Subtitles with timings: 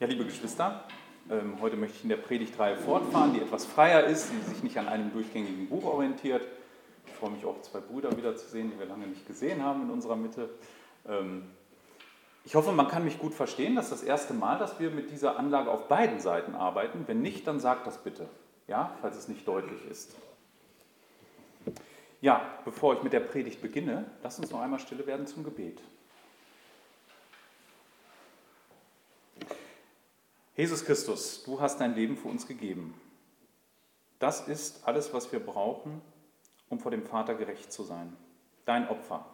[0.00, 0.82] Ja, liebe Geschwister,
[1.30, 4.76] ähm, heute möchte ich in der Predigtreihe fortfahren, die etwas freier ist, die sich nicht
[4.76, 6.44] an einem durchgängigen Buch orientiert.
[7.06, 10.16] Ich freue mich auch, zwei Brüder wiederzusehen, die wir lange nicht gesehen haben in unserer
[10.16, 10.50] Mitte.
[11.08, 11.44] Ähm,
[12.44, 13.76] ich hoffe, man kann mich gut verstehen.
[13.76, 17.04] Das ist das erste Mal, dass wir mit dieser Anlage auf beiden Seiten arbeiten.
[17.06, 18.28] Wenn nicht, dann sagt das bitte,
[18.66, 20.16] ja, falls es nicht deutlich ist.
[22.20, 25.80] Ja, bevor ich mit der Predigt beginne, lasst uns noch einmal stille werden zum Gebet.
[30.56, 32.94] Jesus Christus, du hast dein Leben für uns gegeben.
[34.20, 36.00] Das ist alles, was wir brauchen,
[36.68, 38.16] um vor dem Vater gerecht zu sein.
[38.64, 39.26] Dein Opfer.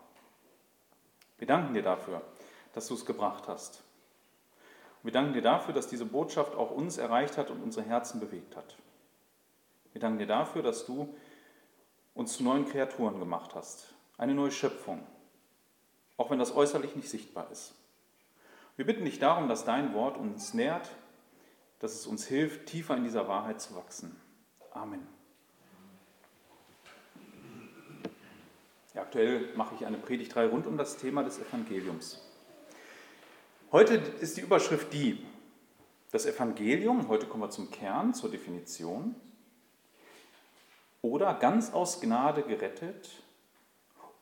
[1.37, 2.23] Wir danken dir dafür,
[2.73, 3.83] dass du es gebracht hast.
[5.03, 8.57] wir danken dir dafür, dass diese Botschaft auch uns erreicht hat und unsere Herzen bewegt
[8.57, 8.77] hat.
[9.93, 11.15] Wir danken dir dafür, dass du
[12.15, 15.07] uns zu neuen Kreaturen gemacht hast, eine neue Schöpfung,
[16.17, 17.75] auch wenn das äußerlich nicht sichtbar ist.
[18.77, 20.91] Wir bitten dich darum, dass dein Wort uns nährt
[21.81, 24.15] dass es uns hilft, tiefer in dieser Wahrheit zu wachsen.
[24.73, 25.07] Amen.
[28.95, 32.23] Ja, aktuell mache ich eine Predigtreihe rund um das Thema des Evangeliums.
[33.73, 35.25] Heute ist die Überschrift die,
[36.11, 39.15] das Evangelium, heute kommen wir zum Kern, zur Definition,
[41.03, 43.11] oder ganz aus Gnade gerettet,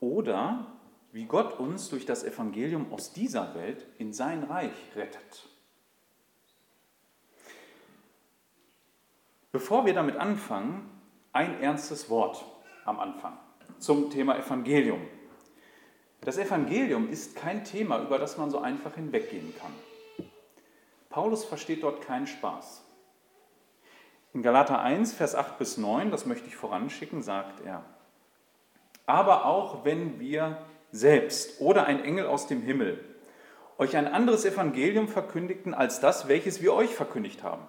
[0.01, 0.67] oder
[1.13, 5.49] wie Gott uns durch das Evangelium aus dieser Welt in sein Reich rettet.
[9.51, 10.91] Bevor wir damit anfangen,
[11.33, 12.45] ein ernstes Wort
[12.85, 13.39] am Anfang
[13.79, 15.01] zum Thema Evangelium.
[16.21, 19.73] Das Evangelium ist kein Thema, über das man so einfach hinweggehen kann.
[21.09, 22.85] Paulus versteht dort keinen Spaß.
[24.35, 27.85] In Galater 1, Vers 8 bis 9, das möchte ich voranschicken, sagt er,
[29.07, 30.59] aber auch wenn wir
[30.93, 33.03] selbst oder ein Engel aus dem Himmel
[33.79, 37.67] euch ein anderes Evangelium verkündigten als das, welches wir euch verkündigt haben,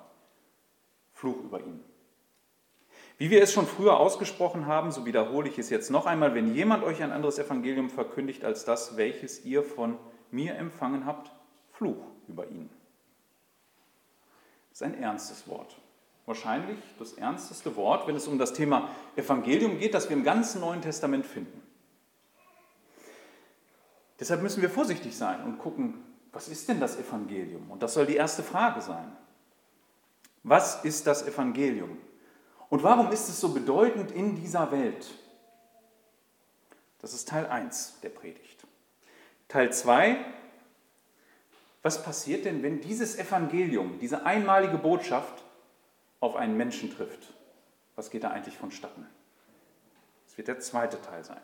[1.19, 1.83] Fluch über ihn.
[3.17, 6.55] Wie wir es schon früher ausgesprochen haben, so wiederhole ich es jetzt noch einmal, wenn
[6.55, 9.97] jemand euch ein anderes Evangelium verkündigt als das, welches ihr von
[10.31, 11.31] mir empfangen habt,
[11.73, 12.69] Fluch über ihn.
[14.69, 15.75] Das ist ein ernstes Wort.
[16.25, 20.61] Wahrscheinlich das ernsteste Wort, wenn es um das Thema Evangelium geht, das wir im ganzen
[20.61, 21.61] Neuen Testament finden.
[24.19, 25.95] Deshalb müssen wir vorsichtig sein und gucken,
[26.31, 27.69] was ist denn das Evangelium?
[27.69, 29.11] Und das soll die erste Frage sein.
[30.49, 31.95] Was ist das Evangelium?
[32.71, 35.07] Und warum ist es so bedeutend in dieser Welt?
[36.97, 38.65] Das ist Teil 1 der Predigt.
[39.47, 40.17] Teil 2,
[41.83, 45.43] was passiert denn, wenn dieses Evangelium, diese einmalige Botschaft
[46.19, 47.31] auf einen Menschen trifft?
[47.95, 49.05] Was geht da eigentlich vonstatten?
[50.25, 51.41] Das wird der zweite Teil sein.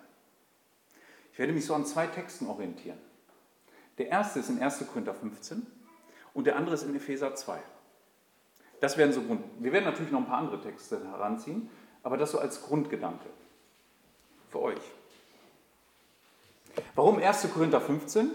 [1.32, 2.98] Ich werde mich so an zwei Texten orientieren.
[4.00, 4.84] Der erste ist in 1.
[4.88, 5.64] Korinther 15
[6.34, 7.62] und der andere ist in Epheser 2.
[8.81, 9.41] Das wären so Grund.
[9.59, 11.69] Wir werden natürlich noch ein paar andere Texte heranziehen,
[12.03, 13.25] aber das so als Grundgedanke
[14.52, 14.81] für euch.
[16.94, 17.47] Warum 1.
[17.53, 18.31] Korinther 15?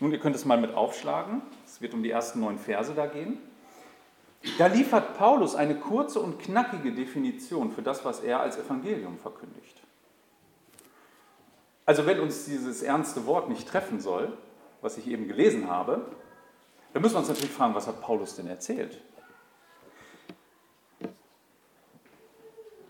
[0.00, 1.42] Nun, ihr könnt es mal mit aufschlagen.
[1.66, 3.38] Es wird um die ersten neun Verse da gehen.
[4.58, 9.80] Da liefert Paulus eine kurze und knackige Definition für das, was er als Evangelium verkündigt.
[11.86, 14.36] Also wenn uns dieses ernste Wort nicht treffen soll,
[14.80, 16.04] was ich eben gelesen habe,
[16.92, 19.00] dann müssen wir uns natürlich fragen, was hat Paulus denn erzählt?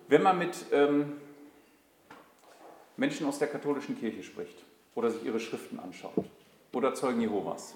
[0.08, 1.14] Wenn man mit ähm,
[2.96, 4.62] Menschen aus der katholischen Kirche spricht
[4.94, 6.24] oder sich ihre Schriften anschaut
[6.72, 7.74] oder Zeugen Jehovas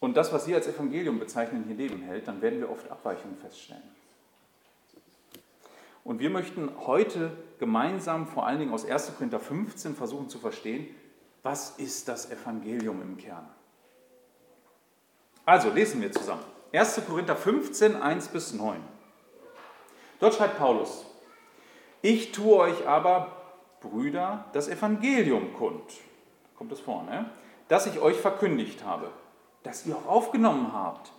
[0.00, 3.38] und das, was sie als Evangelium bezeichnen, hier Leben hält, dann werden wir oft Abweichungen
[3.38, 3.82] feststellen.
[6.04, 9.14] Und wir möchten heute gemeinsam, vor allen Dingen aus 1.
[9.16, 10.94] Korinther 15, versuchen zu verstehen,
[11.42, 13.48] was ist das Evangelium im Kern?
[15.46, 16.44] Also lesen wir zusammen.
[16.72, 17.02] 1.
[17.06, 18.76] Korinther 15, 1 bis 9.
[20.24, 21.04] Dort schreibt Paulus,
[22.00, 23.36] ich tue euch aber,
[23.82, 25.82] Brüder, das Evangelium kund,
[26.56, 27.28] kommt es vor, ne?
[27.68, 29.10] das ich euch verkündigt habe,
[29.64, 31.12] das ihr auch aufgenommen habt,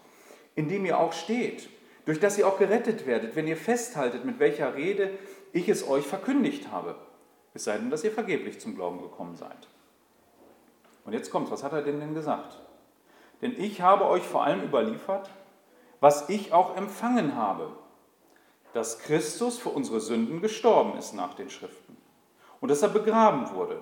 [0.56, 1.70] in dem ihr auch steht,
[2.06, 5.12] durch das ihr auch gerettet werdet, wenn ihr festhaltet, mit welcher Rede
[5.54, 6.96] ich es euch verkündigt habe,
[7.54, 9.68] es sei denn, dass ihr vergeblich zum Glauben gekommen seid.
[11.06, 12.58] Und jetzt kommt, was hat er denn denn gesagt?
[13.44, 15.30] Denn ich habe euch vor allem überliefert,
[16.00, 17.70] was ich auch empfangen habe,
[18.76, 21.96] dass Christus für unsere Sünden gestorben ist nach den Schriften
[22.60, 23.82] und dass er begraben wurde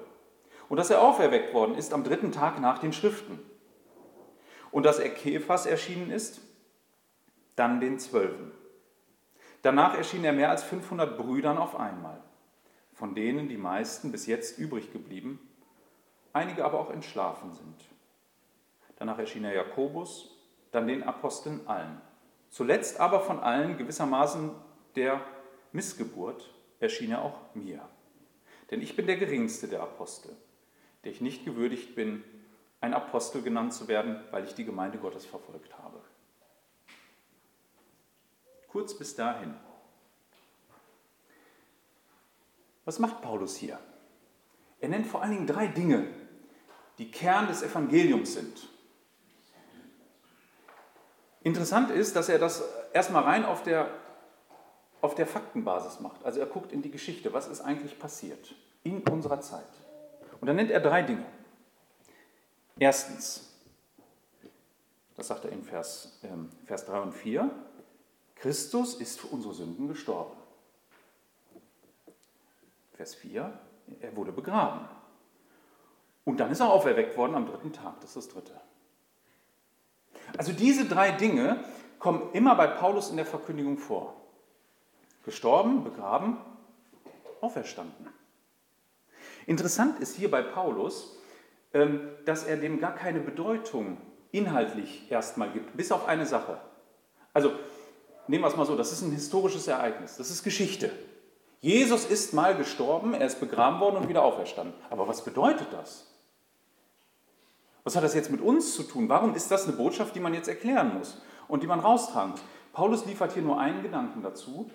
[0.70, 3.40] und dass er auferweckt worden ist am dritten Tag nach den Schriften
[4.70, 6.42] und dass er Kephas erschienen ist,
[7.56, 8.52] dann den Zwölfen.
[9.64, 12.22] Danach erschien er mehr als 500 Brüdern auf einmal,
[12.94, 15.40] von denen die meisten bis jetzt übrig geblieben,
[16.34, 17.90] einige aber auch entschlafen sind.
[18.98, 20.38] Danach erschien er Jakobus
[20.72, 22.00] dann den Aposteln allen.
[22.52, 24.52] Zuletzt aber von allen gewissermaßen
[24.96, 25.22] der
[25.72, 27.88] Missgeburt erschien er auch mir.
[28.72, 30.36] Denn ich bin der geringste der Apostel,
[31.04, 32.24] der ich nicht gewürdigt bin,
[32.82, 36.02] ein Apostel genannt zu werden, weil ich die Gemeinde Gottes verfolgt habe.
[38.68, 39.54] Kurz bis dahin.
[42.86, 43.80] Was macht Paulus hier?
[44.82, 46.08] Er nennt vor allen Dingen drei Dinge,
[46.98, 48.68] die Kern des Evangeliums sind.
[51.42, 52.64] Interessant ist, dass er das
[52.94, 53.90] erstmal rein auf der,
[55.04, 56.24] auf der Faktenbasis macht.
[56.24, 59.68] Also er guckt in die Geschichte, was ist eigentlich passiert in unserer Zeit.
[60.40, 61.26] Und dann nennt er drei Dinge.
[62.80, 63.50] Erstens,
[65.18, 67.52] das sagt er in Vers, ähm, Vers 3 und 4,
[68.36, 70.38] Christus ist für unsere Sünden gestorben.
[72.94, 73.60] Vers 4,
[74.00, 74.88] er wurde begraben.
[76.24, 78.54] Und dann ist er auferweckt worden am dritten Tag, das ist das dritte.
[80.38, 81.62] Also diese drei Dinge
[82.00, 84.23] kommen immer bei Paulus in der Verkündigung vor.
[85.24, 86.38] Gestorben, begraben,
[87.42, 88.08] auferstanden.
[89.46, 91.18] Interessant ist hier bei Paulus,
[91.74, 93.98] ähm, dass er dem gar keine Bedeutung
[94.32, 96.60] inhaltlich erstmal gibt, bis auf eine Sache.
[97.34, 97.52] Also
[98.28, 100.92] nehmen wir es mal so, das ist ein historisches Ereignis, das ist Geschichte.
[101.62, 104.76] Jesus ist mal gestorben, er ist begraben worden und wieder auferstanden.
[104.90, 106.08] Aber was bedeutet das?
[107.86, 109.08] Was hat das jetzt mit uns zu tun?
[109.10, 112.42] Warum ist das eine Botschaft, die man jetzt erklären muss und die man raustragen muss?
[112.74, 114.70] Paulus liefert hier nur einen Gedanken dazu.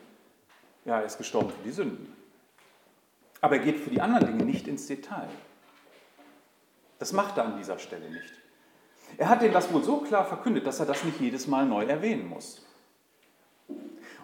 [0.89, 2.17] Ja, er ist gestorben für die Sünden.
[3.43, 5.29] Aber er geht für die anderen Dinge nicht ins Detail.
[6.99, 8.33] Das macht er an dieser Stelle nicht.
[9.19, 11.85] Er hat denen das wohl so klar verkündet, dass er das nicht jedes Mal neu
[11.85, 12.65] erwähnen muss.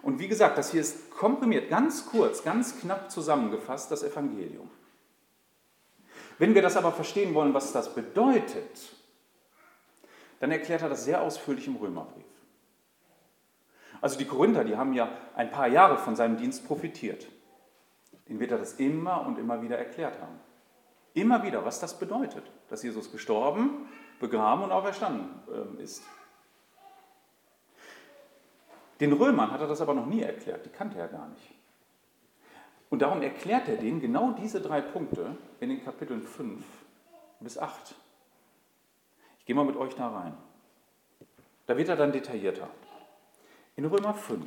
[0.01, 4.71] Und wie gesagt, das hier ist komprimiert, ganz kurz, ganz knapp zusammengefasst, das Evangelium.
[6.39, 8.95] Wenn wir das aber verstehen wollen, was das bedeutet,
[10.39, 12.25] dann erklärt er das sehr ausführlich im Römerbrief.
[14.05, 17.25] Also die Korinther, die haben ja ein paar Jahre von seinem Dienst profitiert.
[18.29, 20.39] Den wird er das immer und immer wieder erklärt haben.
[21.15, 26.03] Immer wieder, was das bedeutet, dass Jesus gestorben, begraben und auferstanden ähm, ist.
[28.99, 31.55] Den Römern hat er das aber noch nie erklärt, die kannte er gar nicht.
[32.91, 36.63] Und darum erklärt er denen genau diese drei Punkte in den Kapiteln 5
[37.39, 37.95] bis 8.
[39.39, 40.37] Ich gehe mal mit euch da rein.
[41.65, 42.69] Da wird er dann detaillierter.
[43.77, 44.45] In Römer 5.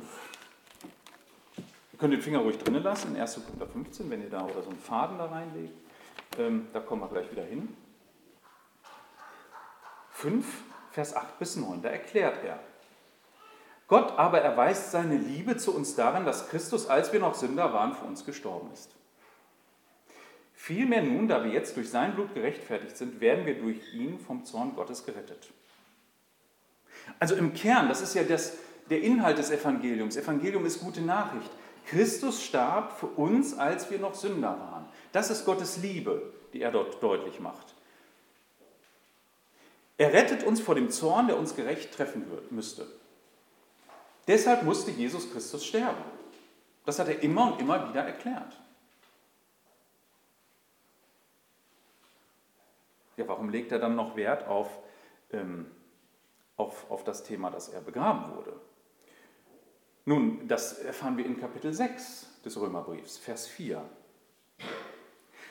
[1.57, 3.35] Ihr könnt den Finger ruhig drinnen lassen, in 1.
[3.45, 5.73] Korinther 15, wenn ihr da oder so einen Faden da reinlegt.
[6.39, 7.75] Ähm, da kommen wir gleich wieder hin.
[10.13, 10.45] 5,
[10.91, 12.59] Vers 8 bis 9, da erklärt er,
[13.87, 17.93] Gott aber erweist seine Liebe zu uns darin, dass Christus, als wir noch Sünder waren,
[17.93, 18.91] für uns gestorben ist.
[20.53, 24.43] Vielmehr nun, da wir jetzt durch sein Blut gerechtfertigt sind, werden wir durch ihn vom
[24.45, 25.51] Zorn Gottes gerettet.
[27.19, 28.57] Also im Kern, das ist ja das,
[28.89, 30.17] der Inhalt des Evangeliums.
[30.17, 31.49] Evangelium ist gute Nachricht.
[31.85, 34.85] Christus starb für uns, als wir noch Sünder waren.
[35.11, 37.75] Das ist Gottes Liebe, die er dort deutlich macht.
[39.97, 42.87] Er rettet uns vor dem Zorn, der uns gerecht treffen müsste.
[44.27, 46.03] Deshalb musste Jesus Christus sterben.
[46.85, 48.57] Das hat er immer und immer wieder erklärt.
[53.17, 54.69] Ja, warum legt er dann noch Wert auf,
[55.33, 55.69] ähm,
[56.55, 58.53] auf, auf das Thema, dass er begraben wurde?
[60.05, 63.83] Nun, das erfahren wir in Kapitel 6 des Römerbriefs, Vers 4.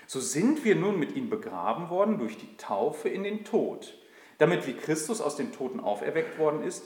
[0.07, 3.95] So sind wir nun mit ihm begraben worden durch die Taufe in den Tod,
[4.39, 6.85] damit wie Christus aus den Toten auferweckt worden ist,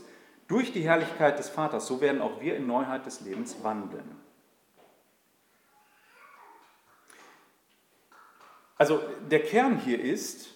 [0.49, 4.17] durch die Herrlichkeit des Vaters, so werden auch wir in Neuheit des Lebens wandeln.
[8.77, 9.01] Also
[9.31, 10.49] der Kern hier ist,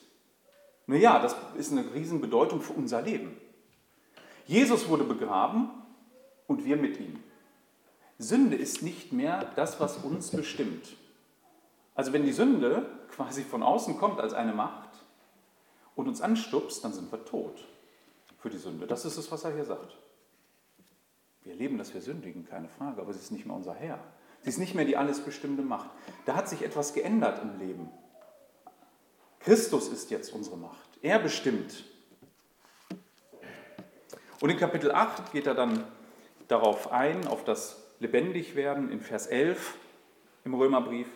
[0.87, 3.37] naja, das ist eine Riesenbedeutung für unser Leben.
[4.47, 5.71] Jesus wurde begraben
[6.47, 7.23] und wir mit ihm.
[8.19, 10.97] Sünde ist nicht mehr das, was uns bestimmt.
[11.95, 14.91] Also wenn die Sünde quasi von außen kommt als eine Macht
[15.95, 17.65] und uns anstupst, dann sind wir tot
[18.39, 18.87] für die Sünde.
[18.87, 19.97] Das ist es, was er hier sagt.
[21.43, 23.99] Wir erleben, dass wir sündigen, keine Frage, aber sie ist nicht mehr unser Herr.
[24.43, 25.91] Sie ist nicht mehr die alles bestimmte Macht.
[26.25, 27.89] Da hat sich etwas geändert im Leben.
[29.41, 30.99] Christus ist jetzt unsere Macht.
[31.03, 31.85] Er bestimmt.
[34.41, 35.85] Und in Kapitel 8 geht er dann
[36.49, 39.75] darauf ein, auf das Lebendigwerden in Vers 11
[40.45, 41.09] im Römerbrief.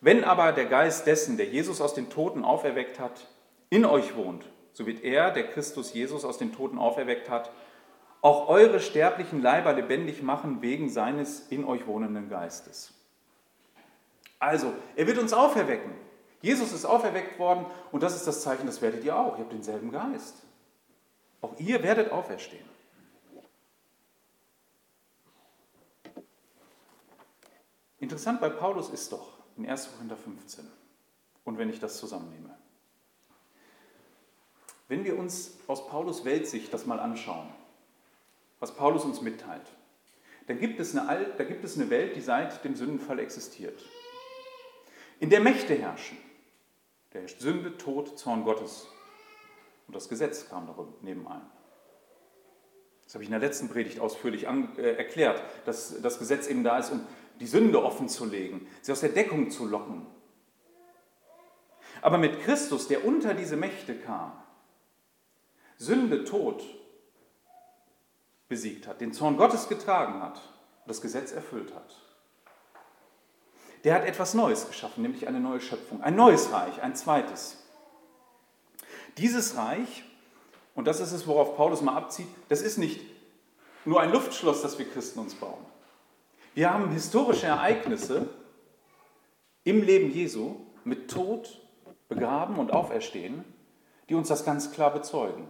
[0.00, 3.26] Wenn aber der Geist dessen, der Jesus aus den Toten auferweckt hat,
[3.70, 7.50] in euch wohnt, so wird er, der Christus Jesus aus den Toten auferweckt hat,
[8.20, 12.92] auch eure sterblichen Leiber lebendig machen wegen seines in euch wohnenden Geistes.
[14.38, 15.92] Also, er wird uns auferwecken.
[16.42, 19.38] Jesus ist auferweckt worden und das ist das Zeichen, das werdet ihr auch.
[19.38, 20.42] Ihr habt denselben Geist.
[21.40, 22.75] Auch ihr werdet auferstehen.
[27.98, 29.92] Interessant bei Paulus ist doch in 1.
[29.92, 30.66] Korinther 15
[31.44, 32.56] und wenn ich das zusammennehme.
[34.88, 37.48] Wenn wir uns aus Paulus Weltsicht das mal anschauen,
[38.60, 39.66] was Paulus uns mitteilt,
[40.46, 43.82] dann gibt es eine, da gibt es eine Welt, die seit dem Sündenfall existiert.
[45.18, 46.18] In der Mächte herrschen.
[47.10, 48.86] Da herrscht Sünde, Tod, Zorn Gottes.
[49.86, 51.40] Und das Gesetz kam darüber nebenein.
[53.04, 56.64] Das habe ich in der letzten Predigt ausführlich an, äh, erklärt, dass das Gesetz eben
[56.64, 57.06] da ist, um
[57.40, 60.06] die Sünde offen zu legen, sie aus der Deckung zu locken.
[62.02, 64.32] Aber mit Christus, der unter diese Mächte kam,
[65.78, 66.62] Sünde, Tod
[68.48, 71.96] besiegt hat, den Zorn Gottes getragen hat und das Gesetz erfüllt hat,
[73.84, 77.62] der hat etwas Neues geschaffen, nämlich eine neue Schöpfung, ein neues Reich, ein zweites.
[79.18, 80.04] Dieses Reich,
[80.74, 83.00] und das ist es, worauf Paulus mal abzieht, das ist nicht
[83.84, 85.64] nur ein Luftschloss, das wir Christen uns bauen.
[86.56, 88.30] Wir haben historische Ereignisse
[89.64, 91.60] im Leben Jesu mit Tod,
[92.08, 93.44] Begraben und Auferstehen,
[94.08, 95.46] die uns das ganz klar bezeugen.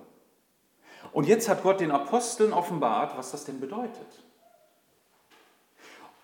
[1.13, 4.25] Und jetzt hat Gott den Aposteln offenbart, was das denn bedeutet.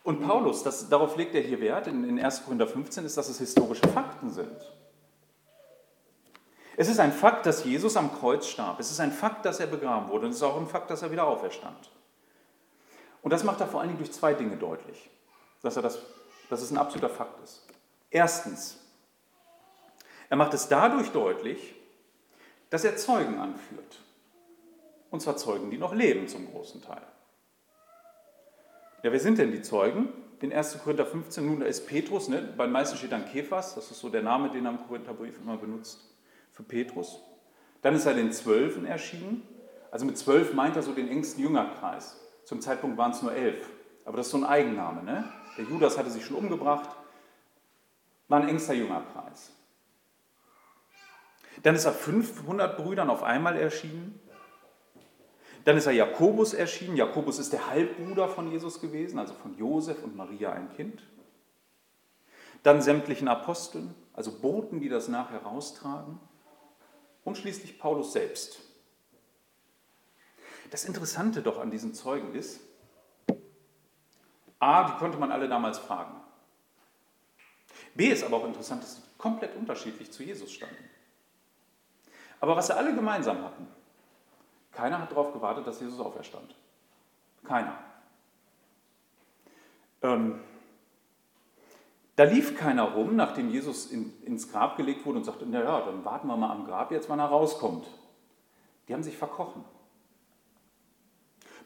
[0.03, 2.43] Und Paulus, das, darauf legt er hier Wert in, in 1.
[2.43, 4.75] Korinther 15, ist, dass es historische Fakten sind.
[6.77, 8.81] Es ist ein Fakt, dass Jesus am Kreuz starb.
[8.81, 10.25] Es ist ein Fakt, dass er begraben wurde.
[10.25, 11.93] Und es ist auch ein Fakt, dass er wieder auferstand.
[13.23, 15.11] Und das macht er vor allen Dingen durch zwei Dinge deutlich,
[15.63, 15.99] dass, er das,
[16.51, 17.63] dass es ein absoluter Fakt ist.
[18.11, 18.79] Erstens,
[20.29, 21.75] er macht es dadurch deutlich,
[22.71, 24.01] dass er Zeugen anführt.
[25.11, 27.03] Und zwar Zeugen, die noch leben zum großen Teil.
[29.03, 30.09] Ja, wer sind denn die Zeugen?
[30.41, 30.79] In 1.
[30.83, 32.53] Korinther 15, nun, da ist Petrus, ne?
[32.57, 35.39] bei den meisten steht dann Kephas, das ist so der Name, den er im Korintherbrief
[35.39, 36.01] immer benutzt
[36.51, 37.21] für Petrus.
[37.83, 39.47] Dann ist er den Zwölfen erschienen.
[39.91, 42.17] Also mit zwölf meint er so den engsten Jüngerkreis.
[42.45, 43.69] Zum Zeitpunkt waren es nur elf.
[44.05, 45.03] Aber das ist so ein Eigenname.
[45.03, 45.25] Ne?
[45.57, 46.91] Der Judas hatte sich schon umgebracht.
[48.29, 49.53] War ein engster Jüngerkreis.
[51.63, 54.19] Dann ist er 500 Brüdern auf einmal erschienen.
[55.65, 56.97] Dann ist er Jakobus erschienen.
[56.97, 61.03] Jakobus ist der Halbbruder von Jesus gewesen, also von Josef und Maria ein Kind.
[62.63, 66.19] Dann sämtlichen Aposteln, also Boten, die das nachher raustragen
[67.25, 68.61] und schließlich Paulus selbst.
[70.73, 72.59] Das Interessante doch an diesen Zeugen ist,
[74.59, 76.15] a, die konnte man alle damals fragen.
[77.95, 80.89] B ist aber auch interessant, dass sie komplett unterschiedlich zu Jesus standen.
[82.41, 83.69] Aber was sie alle gemeinsam hatten,
[84.71, 86.55] keiner hat darauf gewartet, dass Jesus auferstand.
[87.45, 87.77] Keiner.
[90.01, 90.41] Ähm,
[92.17, 96.03] da lief keiner rum, nachdem Jesus in, ins Grab gelegt wurde und sagte, naja, dann
[96.07, 97.87] warten wir mal am Grab jetzt, wann er rauskommt.
[98.89, 99.67] Die haben sich verkochen.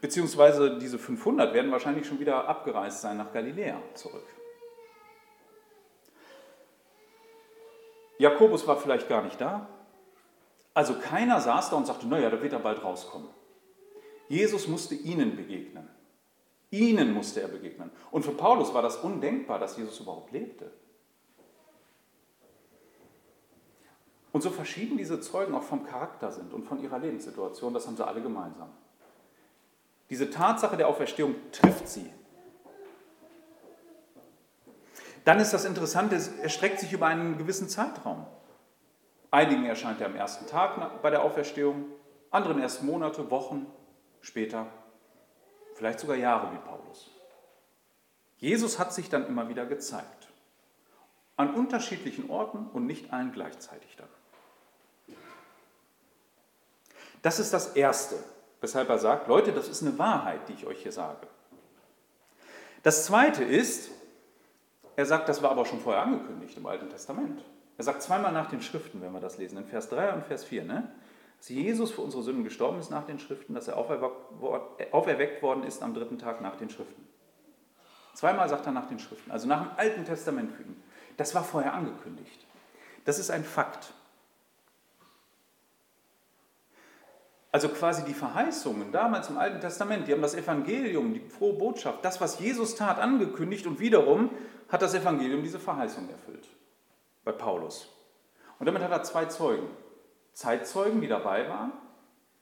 [0.00, 4.26] Beziehungsweise diese 500 werden wahrscheinlich schon wieder abgereist sein nach Galiläa zurück.
[8.18, 9.68] Jakobus war vielleicht gar nicht da.
[10.74, 13.28] Also keiner saß da und sagte, naja, da wird er bald rauskommen.
[14.28, 15.88] Jesus musste ihnen begegnen.
[16.70, 17.90] Ihnen musste er begegnen.
[18.10, 20.70] Und für Paulus war das undenkbar, dass Jesus überhaupt lebte.
[24.32, 27.96] Und so verschieden diese Zeugen auch vom Charakter sind und von ihrer Lebenssituation, das haben
[27.96, 28.68] sie alle gemeinsam.
[30.10, 32.12] Diese Tatsache der Auferstehung trifft sie.
[35.24, 38.26] Dann ist das Interessante, es erstreckt sich über einen gewissen Zeitraum.
[39.32, 41.86] Einigen erscheint er am ersten Tag bei der Auferstehung,
[42.30, 43.66] anderen erst Monate, Wochen
[44.20, 44.66] später
[45.74, 47.10] vielleicht sogar Jahre wie Paulus.
[48.38, 50.28] Jesus hat sich dann immer wieder gezeigt.
[51.36, 54.08] An unterschiedlichen Orten und nicht allen gleichzeitig dann.
[57.22, 58.16] Das ist das Erste,
[58.60, 61.26] weshalb er sagt, Leute, das ist eine Wahrheit, die ich euch hier sage.
[62.82, 63.90] Das Zweite ist,
[64.96, 67.44] er sagt, das war aber schon vorher angekündigt im Alten Testament.
[67.78, 70.44] Er sagt zweimal nach den Schriften, wenn wir das lesen, in Vers 3 und Vers
[70.44, 70.64] 4.
[70.64, 70.90] Ne?
[71.38, 75.82] dass Jesus für unsere Sünden gestorben ist nach den Schriften, dass er auferweckt worden ist
[75.82, 77.06] am dritten Tag nach den Schriften.
[78.14, 80.82] Zweimal sagt er nach den Schriften, also nach dem Alten Testament für ihn.
[81.18, 82.46] Das war vorher angekündigt.
[83.04, 83.92] Das ist ein Fakt.
[87.56, 92.04] Also quasi die Verheißungen damals im Alten Testament, die haben das Evangelium, die frohe Botschaft,
[92.04, 94.28] das, was Jesus tat, angekündigt und wiederum
[94.68, 96.46] hat das Evangelium diese Verheißung erfüllt.
[97.24, 97.88] Bei Paulus.
[98.58, 99.70] Und damit hat er zwei Zeugen.
[100.34, 101.72] Zeitzeugen, die dabei waren,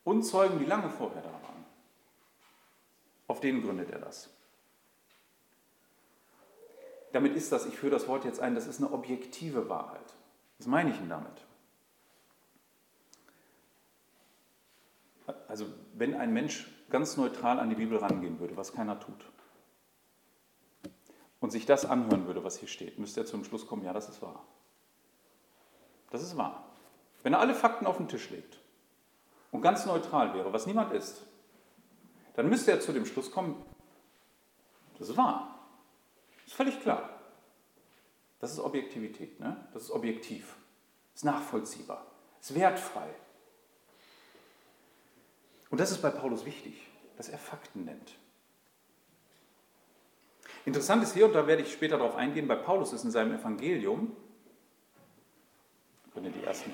[0.02, 1.64] und Zeugen, die lange vorher da waren.
[3.28, 4.30] Auf denen gründet er das.
[7.12, 10.12] Damit ist das, ich führe das Wort jetzt ein, das ist eine objektive Wahrheit.
[10.58, 11.44] Was meine ich denn damit?
[15.54, 19.24] Also wenn ein Mensch ganz neutral an die Bibel rangehen würde, was keiner tut,
[21.38, 24.08] und sich das anhören würde, was hier steht, müsste er zum Schluss kommen, ja, das
[24.08, 24.44] ist wahr.
[26.10, 26.64] Das ist wahr.
[27.22, 28.58] Wenn er alle Fakten auf den Tisch legt
[29.52, 31.24] und ganz neutral wäre, was niemand ist,
[32.34, 33.54] dann müsste er zu dem Schluss kommen,
[34.98, 35.56] das ist wahr.
[36.38, 37.10] Das ist völlig klar.
[38.40, 39.68] Das ist Objektivität, ne?
[39.72, 40.56] das ist objektiv,
[41.12, 42.04] das ist nachvollziehbar,
[42.40, 43.14] das ist wertfrei.
[45.74, 48.16] Und das ist bei Paulus wichtig, dass er Fakten nennt.
[50.64, 53.34] Interessant ist hier, und da werde ich später darauf eingehen, bei Paulus ist in seinem
[53.34, 54.14] Evangelium,
[56.12, 56.70] könnt ihr die ersten,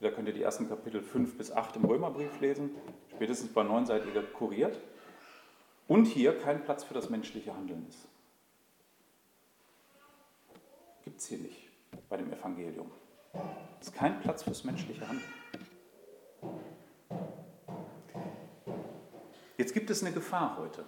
[0.00, 2.70] da könnt ihr die ersten Kapitel 5 bis 8 im Römerbrief lesen,
[3.10, 4.80] spätestens bei 9 seid ihr kuriert,
[5.86, 8.08] und hier kein Platz für das menschliche Handeln ist.
[11.04, 11.68] Gibt es hier nicht
[12.08, 12.90] bei dem Evangelium.
[13.78, 15.34] Es ist kein Platz fürs menschliche Handeln.
[19.58, 20.84] Jetzt gibt es eine Gefahr heute.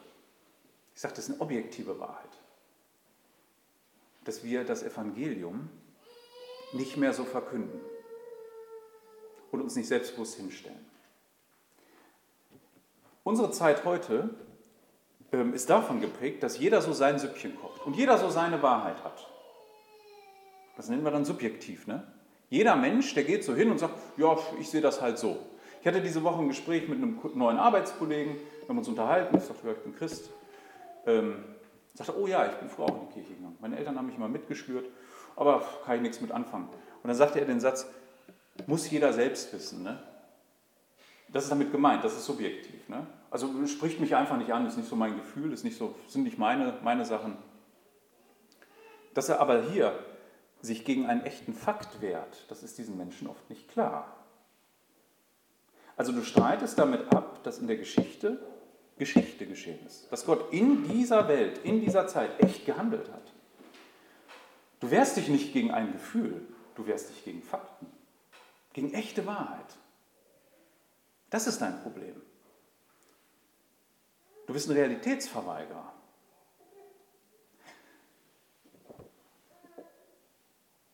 [0.95, 2.31] Ich sage, das ist eine objektive Wahrheit.
[4.25, 5.69] Dass wir das Evangelium
[6.73, 7.81] nicht mehr so verkünden
[9.50, 10.87] und uns nicht selbstbewusst hinstellen.
[13.25, 14.31] Unsere Zeit heute
[15.33, 19.03] ähm, ist davon geprägt, dass jeder so sein Süppchen kocht und jeder so seine Wahrheit
[19.03, 19.27] hat.
[20.77, 21.89] Das nennen wir dann subjektiv.
[21.89, 22.07] Ne?
[22.50, 25.39] Jeder Mensch, der geht so hin und sagt, ja, ich sehe das halt so.
[25.80, 29.44] Ich hatte diese Woche ein Gespräch mit einem neuen Arbeitskollegen, wir haben uns unterhalten, ich
[29.44, 30.30] sagte, ich bin Christ.
[31.06, 31.44] Ähm,
[31.94, 33.56] sagte, oh ja, ich bin früher auch in die Kirche gegangen.
[33.60, 34.87] Meine Eltern haben mich immer mitgeschürt,
[35.37, 36.68] aber kann ich nichts mit anfangen.
[36.68, 37.87] Und dann sagte er den Satz,
[38.66, 39.82] muss jeder selbst wissen.
[39.82, 40.02] Ne?
[41.28, 42.87] Das ist damit gemeint, das ist subjektiv.
[42.88, 43.06] Ne?
[43.30, 46.25] Also spricht mich einfach nicht an, ist nicht so mein Gefühl, ist nicht so, sind
[46.25, 47.38] nicht meine, meine Sachen.
[49.14, 49.99] Dass er aber hier
[50.60, 54.20] sich gegen einen echten Fakt wehrt, das ist diesen Menschen oft nicht klar.
[56.00, 58.38] Also du streitest damit ab, dass in der Geschichte
[58.97, 60.11] Geschichte geschehen ist.
[60.11, 63.34] Dass Gott in dieser Welt, in dieser Zeit echt gehandelt hat.
[64.80, 67.86] Du wehrst dich nicht gegen ein Gefühl, du wehrst dich gegen Fakten,
[68.73, 69.76] gegen echte Wahrheit.
[71.28, 72.19] Das ist dein Problem.
[74.47, 75.93] Du bist ein Realitätsverweigerer.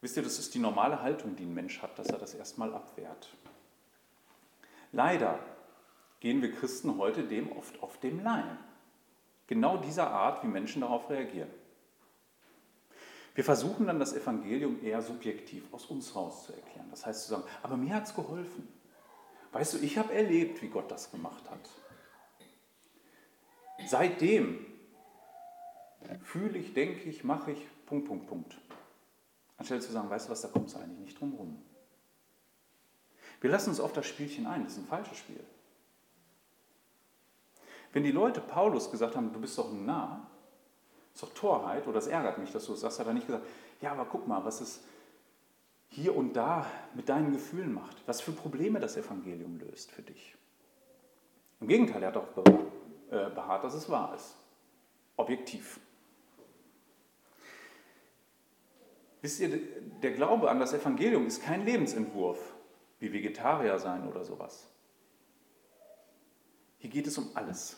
[0.01, 2.75] Wisst ihr, das ist die normale Haltung, die ein Mensch hat, dass er das erstmal
[2.75, 3.29] abwehrt.
[4.93, 5.39] Leider
[6.21, 8.59] gehen wir Christen heute dem oft auf dem Leim.
[9.47, 11.51] Genau dieser Art, wie Menschen darauf reagieren.
[13.35, 16.89] Wir versuchen dann das Evangelium eher subjektiv aus uns raus zu erklären.
[16.91, 18.67] Das heißt zu sagen, aber mir hat es geholfen.
[19.53, 21.71] Weißt du, ich habe erlebt, wie Gott das gemacht hat.
[23.87, 24.65] Seitdem
[26.23, 28.59] fühle ich, denke ich, mache ich, Punkt, Punkt, Punkt.
[29.59, 31.63] Anstelle zu sagen, weißt du was, da kommt es eigentlich nicht drum rum.
[33.47, 35.39] Wir lassen uns auf das Spielchen ein, das ist ein falsches Spiel.
[37.93, 40.29] Wenn die Leute Paulus gesagt haben, du bist doch ein Narr,
[41.15, 43.47] ist doch Torheit, oder es ärgert mich, dass du es sagst, hat er nicht gesagt,
[43.81, 44.81] ja, aber guck mal, was es
[45.87, 50.35] hier und da mit deinen Gefühlen macht, was für Probleme das Evangelium löst für dich.
[51.61, 52.27] Im Gegenteil, er hat auch
[53.13, 54.35] äh, beharrt, dass es wahr ist.
[55.15, 55.79] Objektiv.
[59.23, 59.57] Wisst ihr,
[60.03, 62.56] der Glaube an das Evangelium ist kein Lebensentwurf,
[63.07, 64.69] wie Vegetarier sein oder sowas.
[66.79, 67.77] Hier geht es um alles.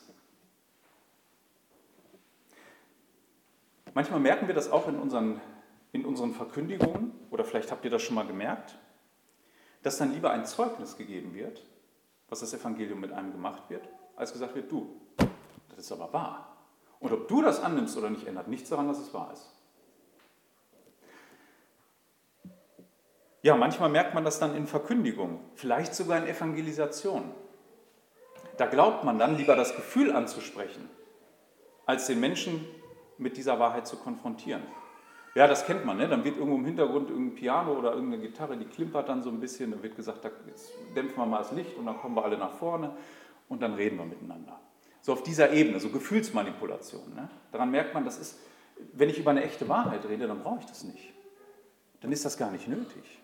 [3.94, 5.40] Manchmal merken wir das auch in unseren,
[5.92, 8.78] in unseren Verkündigungen, oder vielleicht habt ihr das schon mal gemerkt,
[9.82, 11.64] dass dann lieber ein Zeugnis gegeben wird,
[12.28, 15.00] was das Evangelium mit einem gemacht wird, als gesagt wird, du,
[15.68, 16.56] das ist aber wahr.
[17.00, 19.57] Und ob du das annimmst oder nicht, ändert nichts daran, dass es wahr ist.
[23.42, 27.30] Ja, manchmal merkt man das dann in Verkündigung, vielleicht sogar in Evangelisation.
[28.56, 30.88] Da glaubt man dann lieber das Gefühl anzusprechen,
[31.86, 32.64] als den Menschen
[33.16, 34.62] mit dieser Wahrheit zu konfrontieren.
[35.36, 36.08] Ja, das kennt man, ne?
[36.08, 39.38] dann wird irgendwo im Hintergrund irgendein Piano oder irgendeine Gitarre, die klimpert dann so ein
[39.38, 40.30] bisschen, dann wird gesagt, da,
[40.96, 42.96] dämpfen wir mal das Licht und dann kommen wir alle nach vorne
[43.48, 44.58] und dann reden wir miteinander.
[45.00, 47.14] So auf dieser Ebene, so Gefühlsmanipulation.
[47.14, 47.28] Ne?
[47.52, 48.40] Daran merkt man, das ist,
[48.94, 51.12] wenn ich über eine echte Wahrheit rede, dann brauche ich das nicht.
[52.00, 53.20] Dann ist das gar nicht nötig.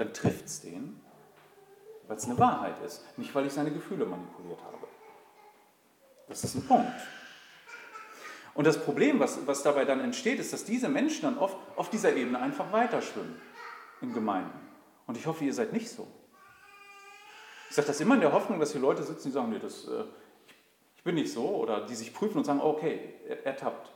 [0.00, 1.00] Dann trifft es den
[2.10, 4.88] weil es eine Wahrheit ist, nicht weil ich seine Gefühle manipuliert habe.
[6.26, 7.00] Das ist ein Punkt.
[8.52, 11.88] Und das Problem, was, was dabei dann entsteht, ist, dass diese Menschen dann oft auf
[11.88, 13.40] dieser Ebene einfach weiterschwimmen
[14.00, 14.58] in Gemeinden.
[15.06, 16.08] Und ich hoffe, ihr seid nicht so.
[17.68, 19.86] Ich sage das immer in der Hoffnung, dass hier Leute sitzen, die sagen, nee, das,
[19.86, 20.02] äh,
[20.96, 23.92] ich bin nicht so, oder die sich prüfen und sagen, okay, ertappt,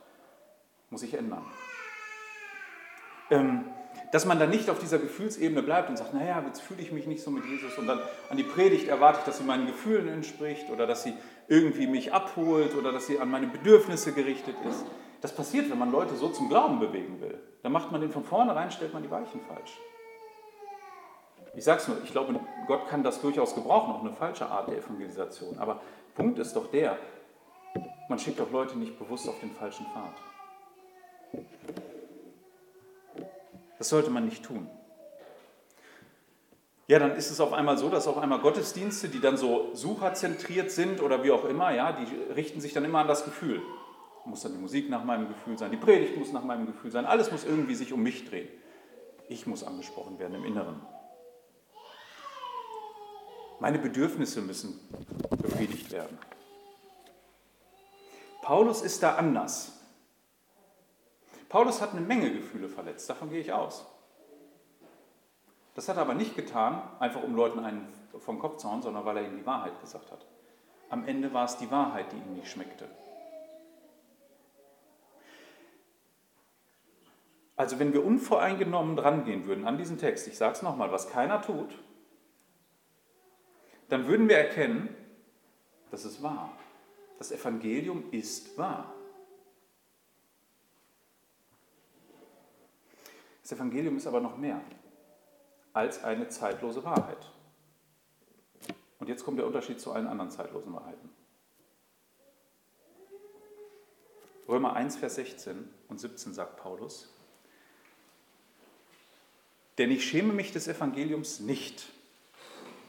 [0.90, 1.45] muss ich ändern.
[3.31, 3.64] Ähm,
[4.14, 7.09] Dass man dann nicht auf dieser Gefühlsebene bleibt und sagt, naja, jetzt fühle ich mich
[7.09, 7.98] nicht so mit Jesus und dann
[8.31, 11.14] an die Predigt erwarte ich, dass sie meinen Gefühlen entspricht oder dass sie
[11.48, 14.85] irgendwie mich abholt oder dass sie an meine Bedürfnisse gerichtet ist.
[15.20, 17.40] Das passiert, wenn man Leute so zum Glauben bewegen will.
[17.64, 19.81] Dann macht man den von vornherein, stellt man die Weichen falsch.
[21.57, 24.68] Ich sage es nur, ich glaube, Gott kann das durchaus gebrauchen, auch eine falsche Art
[24.68, 25.59] der Evangelisation.
[25.59, 25.81] Aber
[26.14, 26.98] Punkt ist doch der,
[28.09, 30.14] man schickt doch Leute nicht bewusst auf den falschen Pfad.
[33.79, 34.69] Das sollte man nicht tun.
[36.87, 40.71] Ja, dann ist es auf einmal so, dass auf einmal Gottesdienste, die dann so sucherzentriert
[40.71, 43.63] sind oder wie auch immer, ja, die richten sich dann immer an das Gefühl.
[44.27, 47.07] Muss dann die Musik nach meinem Gefühl sein, die Predigt muss nach meinem Gefühl sein,
[47.07, 48.49] alles muss irgendwie sich um mich drehen.
[49.29, 50.81] Ich muss angesprochen werden im Inneren.
[53.61, 54.79] Meine Bedürfnisse müssen
[55.41, 56.19] befriedigt werden.
[58.43, 59.74] Paulus ist da anders.
[61.55, 63.87] Paulus hat eine Menge Gefühle verletzt, davon gehe ich aus.
[65.77, 67.87] Das hat er aber nicht getan, einfach um Leuten einen
[68.19, 70.27] vom Kopf zu hauen, sondern weil er ihnen die Wahrheit gesagt hat.
[70.90, 72.88] Am Ende war es die Wahrheit, die ihm nicht schmeckte.
[77.55, 81.40] Also wenn wir unvoreingenommen drangehen würden an diesen Text, ich sage es nochmal, was keiner
[81.40, 81.79] tut,
[83.90, 84.93] dann würden wir erkennen,
[85.93, 86.51] das ist wahr.
[87.19, 88.93] Das Evangelium ist wahr.
[93.44, 94.59] Das Evangelium ist aber noch mehr
[95.74, 97.30] als eine zeitlose Wahrheit.
[98.98, 101.11] Und jetzt kommt der Unterschied zu allen anderen zeitlosen Wahrheiten.
[104.48, 107.11] Römer 1, Vers 16 und 17 sagt Paulus,
[109.76, 111.87] denn ich schäme mich des Evangeliums nicht.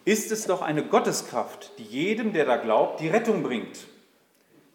[0.06, 3.88] Ist es doch eine Gotteskraft, die jedem, der da glaubt, die Rettung bringt,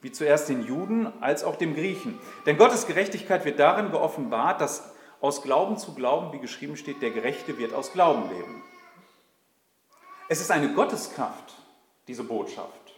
[0.02, 2.18] wie zuerst den Juden als auch dem Griechen.
[2.44, 7.11] Denn Gottes Gerechtigkeit wird darin geoffenbart, dass aus Glauben zu Glauben, wie geschrieben steht, der
[7.11, 8.62] Gerechte wird aus Glauben leben.
[10.28, 11.54] Es ist eine Gotteskraft,
[12.06, 12.94] diese Botschaft.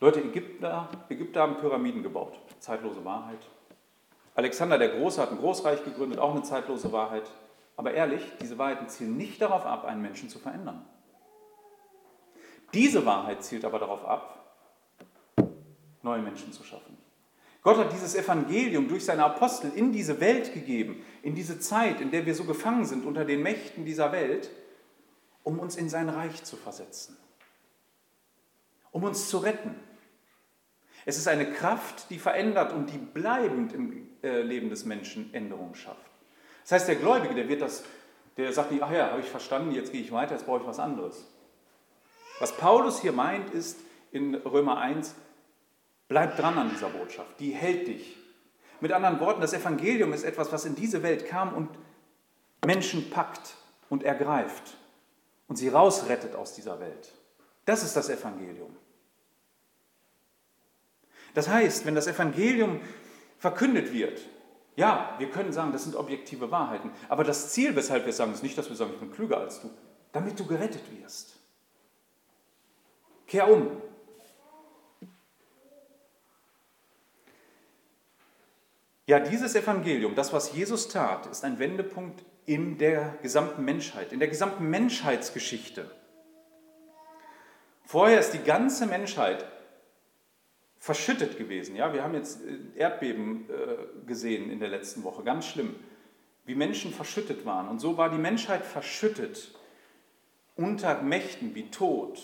[0.00, 3.38] Leute, Ägypter, Ägypter haben Pyramiden gebaut, zeitlose Wahrheit.
[4.34, 7.28] Alexander der Große hat ein Großreich gegründet, auch eine zeitlose Wahrheit.
[7.76, 10.84] Aber ehrlich, diese Wahrheiten zielen nicht darauf ab, einen Menschen zu verändern.
[12.74, 14.56] Diese Wahrheit zielt aber darauf ab,
[16.02, 16.97] neue Menschen zu schaffen.
[17.68, 22.10] Gott hat dieses Evangelium durch seine Apostel in diese Welt gegeben, in diese Zeit, in
[22.10, 24.48] der wir so gefangen sind unter den Mächten dieser Welt,
[25.42, 27.18] um uns in sein Reich zu versetzen,
[28.90, 29.74] um uns zu retten.
[31.04, 35.74] Es ist eine Kraft, die verändert und die bleibend im äh, Leben des Menschen Änderungen
[35.74, 36.10] schafft.
[36.62, 37.84] Das heißt, der Gläubige, der wird das,
[38.38, 40.66] der sagt nicht, ach ja, habe ich verstanden, jetzt gehe ich weiter, jetzt brauche ich
[40.66, 41.26] was anderes.
[42.40, 43.78] Was Paulus hier meint, ist
[44.10, 45.14] in Römer 1,
[46.08, 48.16] Bleib dran an dieser Botschaft, die hält dich.
[48.80, 51.68] Mit anderen Worten, das Evangelium ist etwas, was in diese Welt kam und
[52.64, 53.56] Menschen packt
[53.90, 54.76] und ergreift
[55.48, 57.12] und sie rausrettet aus dieser Welt.
[57.64, 58.74] Das ist das Evangelium.
[61.34, 62.80] Das heißt, wenn das Evangelium
[63.36, 64.20] verkündet wird,
[64.76, 68.42] ja, wir können sagen, das sind objektive Wahrheiten, aber das Ziel, weshalb wir sagen, ist
[68.42, 69.70] nicht, dass wir sagen, ich bin klüger als du,
[70.12, 71.36] damit du gerettet wirst.
[73.26, 73.82] Kehr um,
[79.08, 84.18] Ja, dieses Evangelium, das, was Jesus tat, ist ein Wendepunkt in der gesamten Menschheit, in
[84.18, 85.90] der gesamten Menschheitsgeschichte.
[87.86, 89.46] Vorher ist die ganze Menschheit
[90.76, 91.74] verschüttet gewesen.
[91.74, 95.74] Ja, wir haben jetzt äh, Erdbeben äh, gesehen in der letzten Woche, ganz schlimm,
[96.44, 97.66] wie Menschen verschüttet waren.
[97.68, 99.54] Und so war die Menschheit verschüttet
[100.54, 102.20] unter Mächten wie Tod,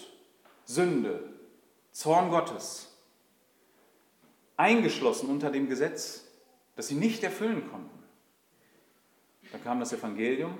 [0.67, 1.33] Sünde,
[1.93, 2.95] Zorn Gottes,
[4.59, 6.24] eingeschlossen unter dem Gesetz
[6.77, 8.03] das sie nicht erfüllen konnten.
[9.53, 10.59] Da kam das Evangelium,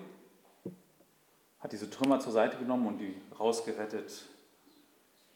[1.61, 4.27] hat diese Trümmer zur Seite genommen und die rausgerettet,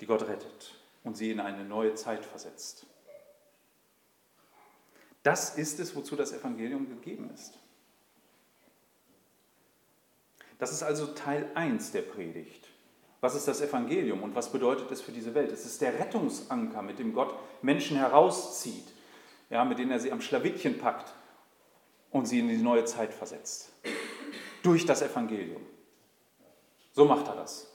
[0.01, 2.87] die Gott rettet und sie in eine neue Zeit versetzt.
[5.23, 7.55] Das ist es, wozu das Evangelium gegeben ist.
[10.59, 12.69] Das ist also Teil 1 der Predigt.
[13.21, 15.51] Was ist das Evangelium und was bedeutet es für diese Welt?
[15.51, 18.87] Es ist der Rettungsanker, mit dem Gott Menschen herauszieht
[19.51, 21.15] ja, mit denen er sie am Schlawittchen packt
[22.11, 23.73] und sie in die neue Zeit versetzt.
[24.63, 25.65] Durch das Evangelium.
[26.93, 27.73] So macht er das.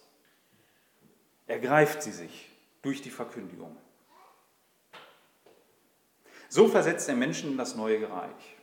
[1.48, 2.50] Er greift sie sich
[2.82, 3.78] durch die Verkündigung.
[6.50, 8.58] So versetzt er Menschen in das neue Reich.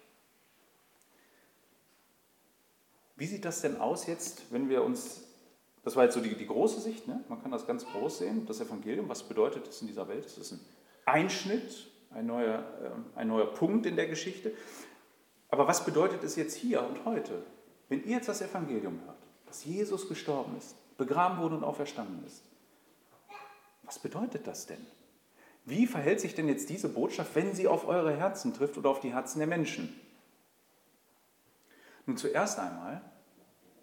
[3.16, 5.24] Wie sieht das denn aus jetzt, wenn wir uns,
[5.82, 7.22] das war jetzt so die, die große Sicht, ne?
[7.28, 10.24] man kann das ganz groß sehen, das Evangelium, was bedeutet es in dieser Welt?
[10.24, 10.60] Es ist ein
[11.04, 14.52] Einschnitt ein neuer, ähm, ein neuer Punkt in der Geschichte.
[15.48, 17.42] Aber was bedeutet es jetzt hier und heute,
[17.88, 22.42] wenn ihr jetzt das Evangelium hört, dass Jesus gestorben ist, begraben wurde und auferstanden ist?
[23.82, 24.86] Was bedeutet das denn?
[25.64, 29.00] Wie verhält sich denn jetzt diese Botschaft, wenn sie auf eure Herzen trifft oder auf
[29.00, 29.94] die Herzen der Menschen?
[32.06, 33.02] Nun zuerst einmal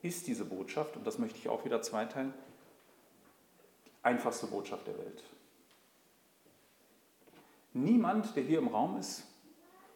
[0.02, 2.34] ist diese Botschaft, und das möchte ich auch wieder zweiteilen,
[3.86, 5.24] die einfachste Botschaft der Welt.
[7.78, 9.24] Niemand, der hier im Raum ist,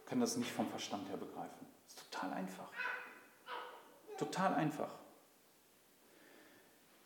[0.06, 1.66] kann das nicht vom Verstand her begreifen.
[1.86, 2.68] Das ist total einfach.
[4.18, 4.90] Total einfach.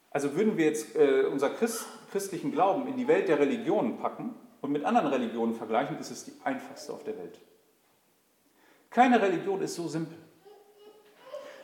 [0.09, 4.35] Also würden wir jetzt äh, unser Christ, christlichen Glauben in die Welt der Religionen packen
[4.61, 7.39] und mit anderen Religionen vergleichen, ist es die einfachste auf der Welt.
[8.89, 10.17] Keine Religion ist so simpel.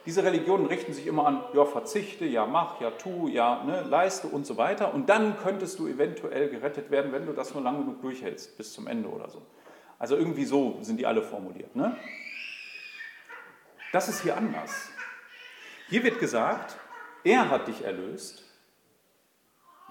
[0.06, 4.28] Diese Religionen richten sich immer an, ja, verzichte, ja, mach, ja, tu, ja, ne, leiste
[4.28, 4.94] und so weiter.
[4.94, 8.74] Und dann könntest du eventuell gerettet werden, wenn du das nur lang genug durchhältst, bis
[8.74, 9.44] zum Ende oder so.
[10.00, 11.76] Also irgendwie so sind die alle formuliert.
[11.76, 11.96] Ne?
[13.92, 14.90] Das ist hier anders.
[15.90, 16.78] Hier wird gesagt,
[17.24, 18.44] er hat dich erlöst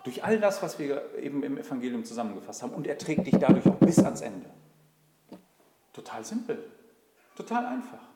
[0.02, 2.72] durch all das, was wir eben im Evangelium zusammengefasst haben.
[2.72, 4.50] Und er trägt dich dadurch auch bis ans Ende.
[5.92, 6.70] Total simpel.
[7.36, 8.09] Total einfach.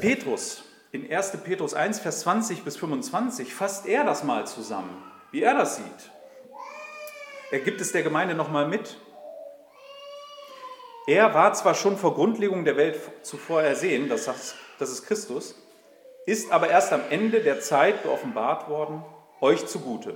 [0.00, 1.38] Petrus in 1.
[1.44, 6.10] Petrus 1, Vers 20 bis 25 fasst er das mal zusammen, wie er das sieht.
[7.50, 8.96] Er gibt es der Gemeinde nochmal mit.
[11.06, 14.26] Er war zwar schon vor Grundlegung der Welt zuvor ersehen, das,
[14.78, 15.54] das ist Christus,
[16.26, 19.04] ist aber erst am Ende der Zeit geoffenbart worden,
[19.40, 20.14] euch zugute.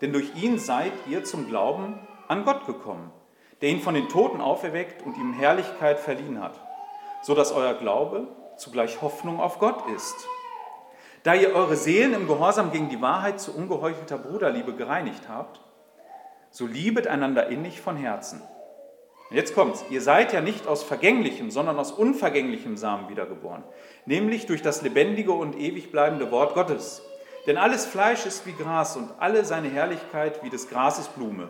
[0.00, 3.12] Denn durch ihn seid ihr zum Glauben an Gott gekommen,
[3.60, 6.60] der ihn von den Toten auferweckt und ihm Herrlichkeit verliehen hat,
[7.22, 10.14] so dass euer Glaube zugleich Hoffnung auf Gott ist.
[11.22, 15.60] Da ihr eure Seelen im Gehorsam gegen die Wahrheit zu ungeheuchelter Bruderliebe gereinigt habt,
[16.50, 18.42] so liebet einander innig von Herzen.
[19.30, 19.84] Und jetzt kommt's.
[19.90, 23.62] Ihr seid ja nicht aus vergänglichem, sondern aus unvergänglichem Samen wiedergeboren,
[24.04, 27.02] nämlich durch das lebendige und ewig bleibende Wort Gottes.
[27.46, 31.48] Denn alles Fleisch ist wie Gras und alle seine Herrlichkeit wie des Grases Blume.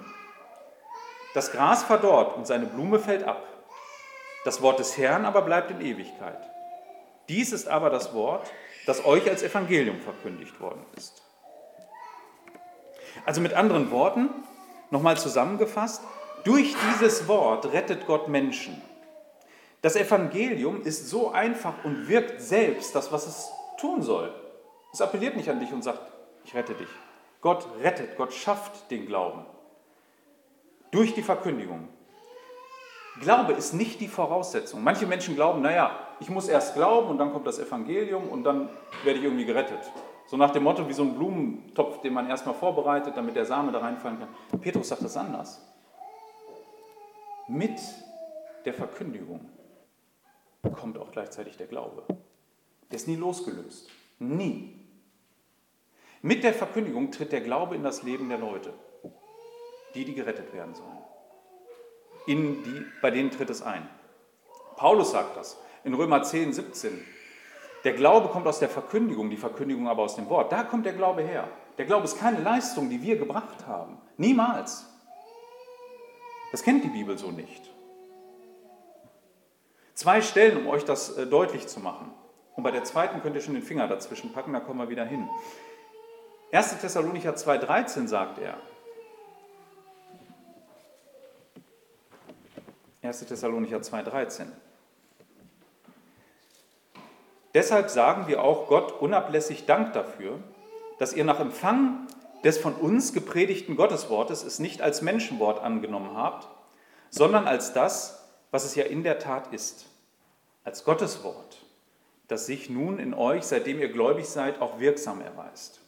[1.33, 3.46] Das Gras verdorrt und seine Blume fällt ab.
[4.44, 6.38] Das Wort des Herrn aber bleibt in Ewigkeit.
[7.29, 8.50] Dies ist aber das Wort,
[8.87, 11.22] das euch als Evangelium verkündigt worden ist.
[13.26, 14.31] Also mit anderen Worten,
[14.90, 16.03] nochmal zusammengefasst,
[16.44, 18.81] durch dieses Wort rettet Gott Menschen.
[19.83, 24.35] Das Evangelium ist so einfach und wirkt selbst das, was es tun soll.
[24.92, 26.00] Es appelliert nicht an dich und sagt,
[26.44, 26.88] ich rette dich.
[27.40, 29.46] Gott rettet, Gott schafft den Glauben.
[30.90, 31.88] Durch die Verkündigung.
[33.20, 34.83] Glaube ist nicht die Voraussetzung.
[34.83, 38.70] Manche Menschen glauben, naja, ich muss erst glauben und dann kommt das Evangelium und dann
[39.04, 39.80] werde ich irgendwie gerettet.
[40.26, 43.72] So nach dem Motto wie so ein Blumentopf, den man erstmal vorbereitet, damit der Same
[43.72, 44.61] da reinfallen kann.
[44.61, 45.61] Petrus sagt das anders.
[47.46, 47.78] Mit
[48.64, 49.50] der Verkündigung
[50.74, 52.04] kommt auch gleichzeitig der Glaube.
[52.90, 53.90] Der ist nie losgelöst.
[54.18, 54.76] Nie.
[56.22, 58.72] Mit der Verkündigung tritt der Glaube in das Leben der Leute,
[59.94, 60.99] die, die gerettet werden sollen
[62.26, 63.88] in die, bei denen tritt es ein.
[64.76, 67.04] Paulus sagt das in Römer 10, 17.
[67.85, 70.52] Der Glaube kommt aus der Verkündigung, die Verkündigung aber aus dem Wort.
[70.52, 71.48] Da kommt der Glaube her.
[71.78, 73.98] Der Glaube ist keine Leistung, die wir gebracht haben.
[74.18, 74.87] Niemals.
[76.52, 77.70] Das kennt die Bibel so nicht.
[79.94, 82.11] Zwei Stellen, um euch das äh, deutlich zu machen.
[82.56, 85.04] Und bei der zweiten könnt ihr schon den Finger dazwischen packen, da kommen wir wieder
[85.04, 85.28] hin.
[86.52, 86.80] 1.
[86.80, 88.59] Thessalonicher 2,13 sagt er,
[93.02, 93.24] 1.
[93.26, 94.44] Thessalonicher 2,13.
[97.54, 100.38] Deshalb sagen wir auch Gott unablässig Dank dafür,
[100.98, 102.06] dass ihr nach Empfang
[102.44, 106.48] des von uns gepredigten Gotteswortes es nicht als Menschenwort angenommen habt,
[107.08, 109.86] sondern als das, was es ja in der Tat ist,
[110.64, 111.56] als Gotteswort,
[112.28, 115.80] das sich nun in euch, seitdem ihr gläubig seid, auch wirksam erweist.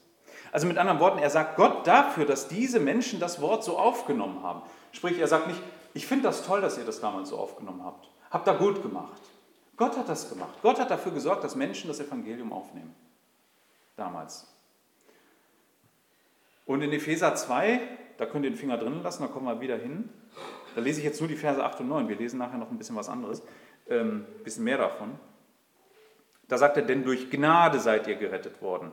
[0.51, 4.43] Also mit anderen Worten, er sagt Gott dafür, dass diese Menschen das Wort so aufgenommen
[4.43, 4.63] haben.
[4.91, 5.61] Sprich, er sagt nicht,
[5.93, 8.07] ich finde das toll, dass ihr das damals so aufgenommen habt.
[8.31, 9.21] Habt da gut gemacht.
[9.77, 10.57] Gott hat das gemacht.
[10.61, 12.95] Gott hat dafür gesorgt, dass Menschen das Evangelium aufnehmen.
[13.95, 14.47] Damals.
[16.65, 17.81] Und in Epheser 2,
[18.17, 20.09] da könnt ihr den Finger drinnen lassen, da kommen wir wieder hin.
[20.75, 22.07] Da lese ich jetzt nur die Verse 8 und 9.
[22.07, 23.43] Wir lesen nachher noch ein bisschen was anderes,
[23.89, 25.19] ähm, ein bisschen mehr davon.
[26.47, 28.91] Da sagt er, denn durch Gnade seid ihr gerettet worden,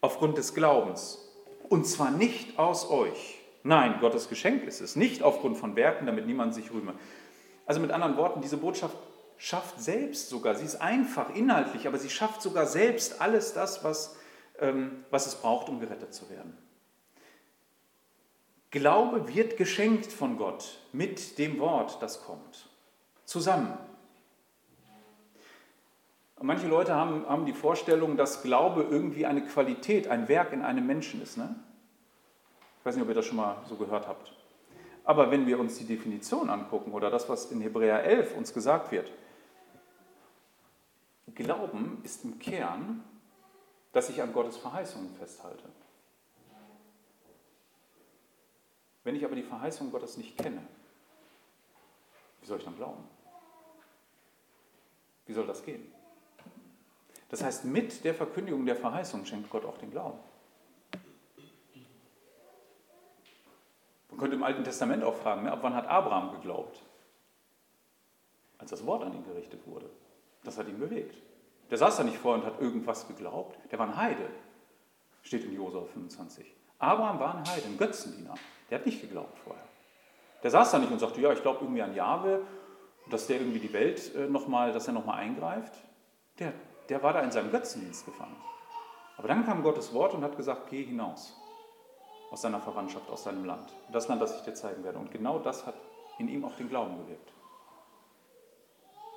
[0.00, 1.22] aufgrund des Glaubens.
[1.68, 3.35] Und zwar nicht aus euch.
[3.66, 6.94] Nein, Gottes Geschenk ist es, nicht aufgrund von Werken, damit niemand sich rühme.
[7.66, 8.96] Also mit anderen Worten, diese Botschaft
[9.38, 14.16] schafft selbst sogar, sie ist einfach inhaltlich, aber sie schafft sogar selbst alles das, was,
[14.60, 16.56] ähm, was es braucht, um gerettet zu werden.
[18.70, 22.70] Glaube wird geschenkt von Gott mit dem Wort, das kommt.
[23.24, 23.76] zusammen.
[26.40, 30.86] Manche Leute haben, haben die Vorstellung, dass Glaube irgendwie eine Qualität, ein Werk in einem
[30.86, 31.36] Menschen ist.
[31.36, 31.56] Ne?
[32.86, 34.32] Ich weiß nicht, ob ihr das schon mal so gehört habt.
[35.02, 38.92] Aber wenn wir uns die Definition angucken oder das, was in Hebräer 11 uns gesagt
[38.92, 39.10] wird,
[41.34, 43.02] Glauben ist im Kern,
[43.90, 45.64] dass ich an Gottes Verheißungen festhalte.
[49.02, 50.62] Wenn ich aber die Verheißung Gottes nicht kenne,
[52.40, 53.02] wie soll ich dann glauben?
[55.26, 55.92] Wie soll das gehen?
[57.30, 60.20] Das heißt, mit der Verkündigung der Verheißung schenkt Gott auch den Glauben.
[64.16, 66.82] Man könnte im Alten Testament auch fragen, ne, ab wann hat Abraham geglaubt?
[68.56, 69.90] Als das Wort an ihn gerichtet wurde.
[70.42, 71.20] Das hat ihn bewegt.
[71.70, 73.58] Der saß da nicht vor und hat irgendwas geglaubt.
[73.70, 74.26] Der war ein Heide.
[75.20, 76.50] Steht in Josua 25.
[76.78, 78.36] Abraham war ein Heide, ein Götzendiener.
[78.70, 79.66] Der hat nicht geglaubt vorher.
[80.42, 82.40] Der saß da nicht und sagte, ja, ich glaube irgendwie an Jahwe,
[83.10, 85.74] dass der irgendwie die Welt äh, nochmal, dass er nochmal eingreift.
[86.38, 86.54] Der,
[86.88, 88.36] der war da in seinem Götzendienst gefangen.
[89.18, 91.36] Aber dann kam Gottes Wort und hat gesagt, geh hinaus
[92.30, 93.72] aus seiner Verwandtschaft, aus seinem Land.
[93.92, 94.98] Das Land, das ich dir zeigen werde.
[94.98, 95.74] Und genau das hat
[96.18, 97.32] in ihm auch den Glauben gewirkt.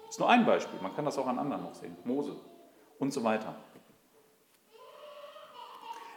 [0.06, 1.96] Das ist nur ein Beispiel, man kann das auch an anderen noch sehen.
[2.04, 2.36] Mose
[2.98, 3.56] und so weiter.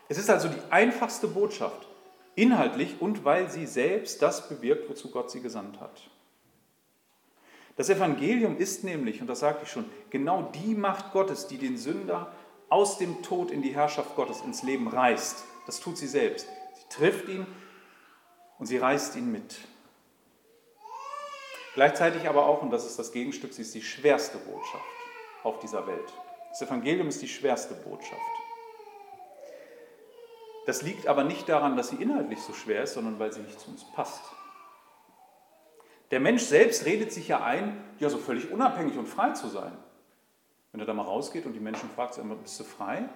[0.08, 1.86] Es ist also die einfachste Botschaft,
[2.34, 6.10] inhaltlich und weil sie selbst das bewirkt, wozu Gott sie gesandt hat.
[7.76, 11.78] Das Evangelium ist nämlich, und das sagte ich schon, genau die Macht Gottes, die den
[11.78, 12.32] Sünder
[12.68, 15.44] aus dem Tod in die Herrschaft Gottes, ins Leben reißt.
[15.66, 16.46] Das tut sie selbst.
[16.94, 17.46] Trifft ihn
[18.58, 19.56] und sie reißt ihn mit.
[21.74, 24.84] Gleichzeitig aber auch, und das ist das Gegenstück, sie ist die schwerste Botschaft
[25.42, 26.12] auf dieser Welt.
[26.50, 28.20] Das Evangelium ist die schwerste Botschaft.
[30.66, 33.58] Das liegt aber nicht daran, dass sie inhaltlich so schwer ist, sondern weil sie nicht
[33.58, 34.22] zu uns passt.
[36.10, 39.76] Der Mensch selbst redet sich ja ein, ja, so völlig unabhängig und frei zu sein.
[40.70, 43.08] Wenn er da mal rausgeht und die Menschen fragt, immer, bist du frei?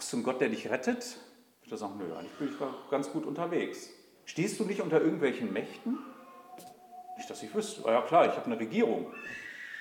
[0.00, 1.18] Brauchst du einen Gott, der dich rettet?
[1.60, 3.90] Wird er sagen, nö, eigentlich bin ich ganz gut unterwegs.
[4.24, 5.98] Stehst du nicht unter irgendwelchen Mächten?
[7.18, 7.82] Nicht, dass ich wüsste.
[7.82, 9.12] Ja klar, ich habe eine Regierung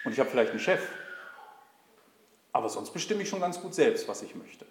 [0.03, 0.81] und ich habe vielleicht einen Chef.
[2.51, 4.65] Aber sonst bestimme ich schon ganz gut selbst, was ich möchte.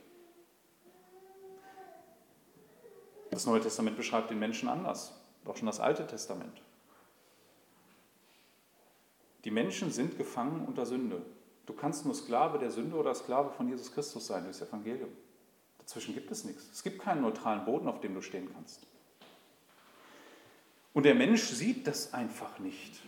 [3.31, 6.61] Das Neue Testament beschreibt den Menschen anders, auch schon das Alte Testament.
[9.47, 11.23] Die Menschen sind gefangen unter Sünde.
[11.65, 15.09] Du kannst nur Sklave der Sünde oder Sklave von Jesus Christus sein, das Evangelium.
[15.89, 16.69] Dazwischen gibt es nichts.
[16.71, 18.87] Es gibt keinen neutralen Boden, auf dem du stehen kannst.
[20.93, 23.01] Und der Mensch sieht das einfach nicht.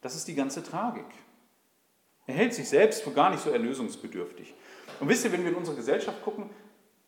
[0.00, 1.06] Das ist die ganze Tragik.
[2.28, 4.54] Er hält sich selbst für gar nicht so erlösungsbedürftig.
[5.00, 6.48] Und wisst ihr, wenn wir in unsere Gesellschaft gucken,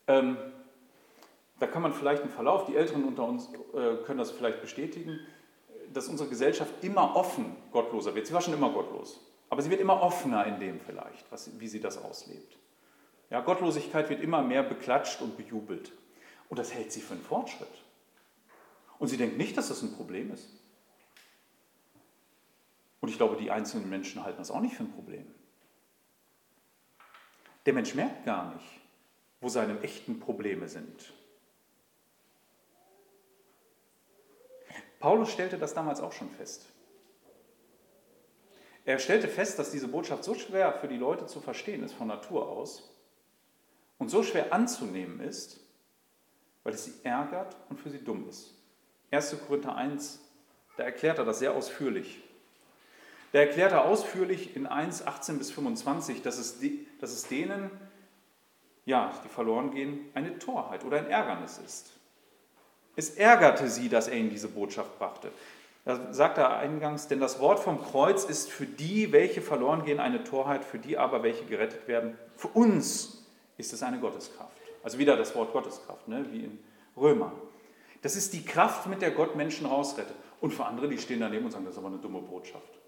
[0.08, 0.36] ähm,
[1.60, 5.20] da kann man vielleicht einen Verlauf, die Älteren unter uns äh, können das vielleicht bestätigen,
[5.92, 8.26] dass unsere Gesellschaft immer offen gottloser wird.
[8.26, 11.68] Sie war schon immer gottlos, aber sie wird immer offener in dem vielleicht, was, wie
[11.68, 12.58] sie das auslebt.
[13.32, 15.90] Ja, Gottlosigkeit wird immer mehr beklatscht und bejubelt.
[16.50, 17.82] Und das hält sie für einen Fortschritt.
[18.98, 20.50] Und sie denkt nicht, dass das ein Problem ist.
[23.00, 25.24] Und ich glaube, die einzelnen Menschen halten das auch nicht für ein Problem.
[27.64, 28.66] Der Mensch merkt gar nicht,
[29.40, 31.14] wo seine echten Probleme sind.
[35.00, 36.66] Paulus stellte das damals auch schon fest.
[38.84, 42.08] Er stellte fest, dass diese Botschaft so schwer für die Leute zu verstehen ist von
[42.08, 42.91] Natur aus
[44.02, 45.60] und so schwer anzunehmen ist,
[46.64, 48.52] weil es sie ärgert und für sie dumm ist.
[49.12, 49.36] 1.
[49.46, 50.18] Korinther 1,
[50.76, 52.20] da erklärt er das sehr ausführlich.
[53.30, 56.58] Da erklärt er ausführlich in 1, 18 bis 25, dass es,
[57.00, 57.70] dass es denen,
[58.86, 61.92] ja, die verloren gehen, eine Torheit oder ein Ärgernis ist.
[62.96, 65.30] Es ärgerte sie, dass er ihnen diese Botschaft brachte.
[65.84, 70.00] Da sagt er eingangs, denn das Wort vom Kreuz ist für die, welche verloren gehen,
[70.00, 73.21] eine Torheit, für die aber, welche gerettet werden, für uns
[73.56, 74.56] ist es eine Gotteskraft.
[74.82, 76.26] Also wieder das Wort Gotteskraft, ne?
[76.30, 76.58] wie in
[76.96, 77.32] Römer.
[78.02, 80.16] Das ist die Kraft, mit der Gott Menschen rausrettet.
[80.40, 82.80] Und für andere, die stehen daneben und sagen, das ist aber eine dumme Botschaft.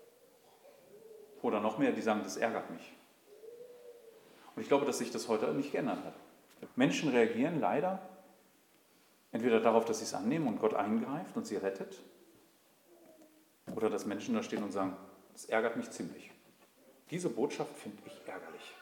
[1.42, 2.92] Oder noch mehr, die sagen, das ärgert mich.
[4.56, 6.14] Und ich glaube, dass sich das heute nicht geändert hat.
[6.74, 8.00] Menschen reagieren leider
[9.30, 12.00] entweder darauf, dass sie es annehmen und Gott eingreift und sie rettet,
[13.74, 14.96] oder dass Menschen da stehen und sagen,
[15.32, 16.30] das ärgert mich ziemlich.
[17.10, 18.74] Diese Botschaft finde ich ärgerlich.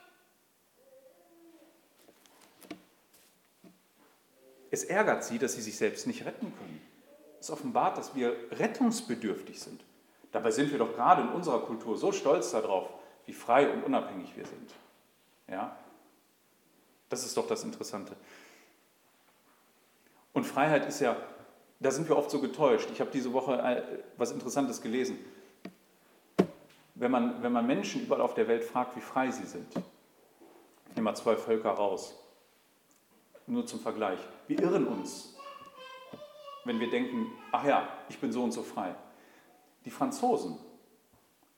[4.72, 6.82] Es ärgert sie, dass sie sich selbst nicht retten können.
[7.38, 9.80] Es offenbart, dass wir rettungsbedürftig sind.
[10.32, 12.88] Dabei sind wir doch gerade in unserer Kultur so stolz darauf,
[13.26, 14.74] wie frei und unabhängig wir sind.
[15.46, 15.76] Ja?
[17.08, 18.16] Das ist doch das Interessante.
[20.32, 21.16] Und Freiheit ist ja
[21.82, 22.88] da sind wir oft so getäuscht.
[22.92, 23.82] Ich habe diese Woche äh,
[24.16, 25.18] was Interessantes gelesen.
[26.94, 30.94] Wenn man, wenn man Menschen überall auf der Welt fragt, wie frei sie sind, ich
[30.94, 32.14] nehme mal zwei Völker raus,
[33.46, 34.18] nur zum Vergleich.
[34.46, 35.36] Wir irren uns,
[36.64, 38.94] wenn wir denken, ach ja, ich bin so und so frei.
[39.84, 40.58] Die Franzosen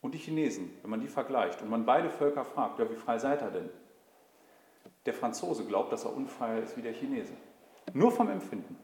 [0.00, 3.18] und die Chinesen, wenn man die vergleicht und man beide Völker fragt, ja, wie frei
[3.18, 3.70] seid ihr denn?
[5.06, 7.34] Der Franzose glaubt, dass er unfreier ist wie der Chinese.
[7.92, 8.78] Nur vom Empfinden.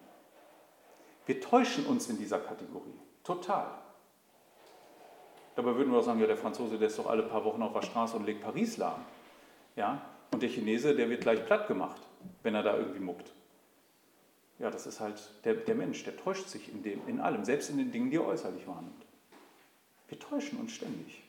[1.27, 2.99] Wir täuschen uns in dieser Kategorie.
[3.25, 3.67] Total.
[5.55, 7.73] Dabei würden wir auch sagen, ja, der Franzose, der ist doch alle paar Wochen auf
[7.73, 9.05] der Straße und legt Paris lahm.
[9.77, 10.01] Ja?
[10.33, 12.01] Und der Chinese, der wird gleich platt gemacht,
[12.43, 13.33] wenn er da irgendwie muckt.
[14.59, 17.71] Ja, das ist halt der, der Mensch, der täuscht sich in, dem, in allem, selbst
[17.71, 19.07] in den Dingen, die er äußerlich wahrnimmt.
[20.09, 21.23] Wir täuschen uns ständig.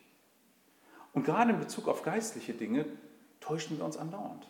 [1.13, 2.85] Und gerade in Bezug auf geistliche Dinge
[3.39, 4.47] täuschen wir uns andauernd.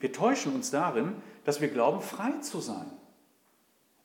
[0.00, 1.14] Wir täuschen uns darin,
[1.44, 2.90] dass wir glauben, frei zu sein.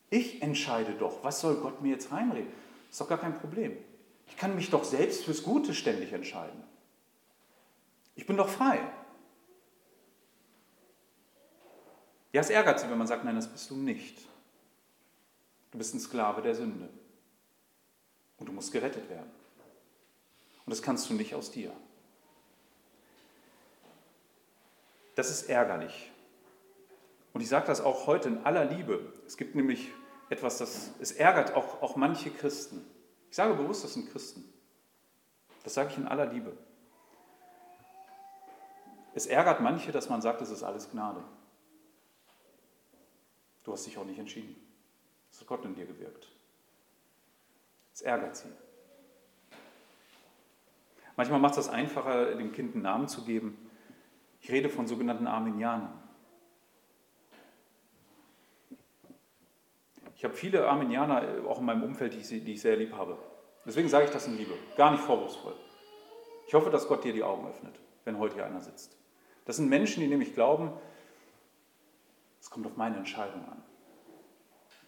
[0.08, 2.50] Ich entscheide doch, was soll Gott mir jetzt reinreden?
[2.88, 3.76] Das ist doch gar kein Problem.
[4.28, 6.62] Ich kann mich doch selbst fürs Gute ständig entscheiden.
[8.14, 8.80] Ich bin doch frei.
[12.32, 14.18] Ja, es ärgert sie, wenn man sagt, nein, das bist du nicht.
[15.70, 16.88] Du bist ein Sklave der Sünde.
[18.38, 19.30] Und du musst gerettet werden.
[20.64, 21.72] Und das kannst du nicht aus dir.
[25.14, 26.10] Das ist ärgerlich.
[27.34, 29.12] Und ich sage das auch heute in aller Liebe.
[29.26, 29.90] Es gibt nämlich
[30.30, 32.84] etwas, das es ärgert auch, auch manche Christen.
[33.30, 34.44] Ich sage bewusst, das sind Christen.
[35.64, 36.56] Das sage ich in aller Liebe.
[39.14, 41.22] Es ärgert manche, dass man sagt, es ist alles Gnade.
[43.64, 44.56] Du hast dich auch nicht entschieden.
[45.30, 46.28] Es hat Gott in dir gewirkt.
[47.94, 48.48] Es ärgert sie.
[51.16, 53.70] Manchmal macht es das einfacher, dem Kind einen Namen zu geben.
[54.40, 56.02] Ich rede von sogenannten Arminianern.
[60.16, 63.18] Ich habe viele Arminianer auch in meinem Umfeld, die ich, die ich sehr lieb habe.
[63.66, 65.54] Deswegen sage ich das in Liebe, gar nicht vorwurfsvoll.
[66.46, 68.96] Ich hoffe, dass Gott dir die Augen öffnet, wenn heute hier einer sitzt.
[69.44, 70.72] Das sind Menschen, die nämlich glauben,
[72.52, 73.62] kommt auf meine Entscheidung an.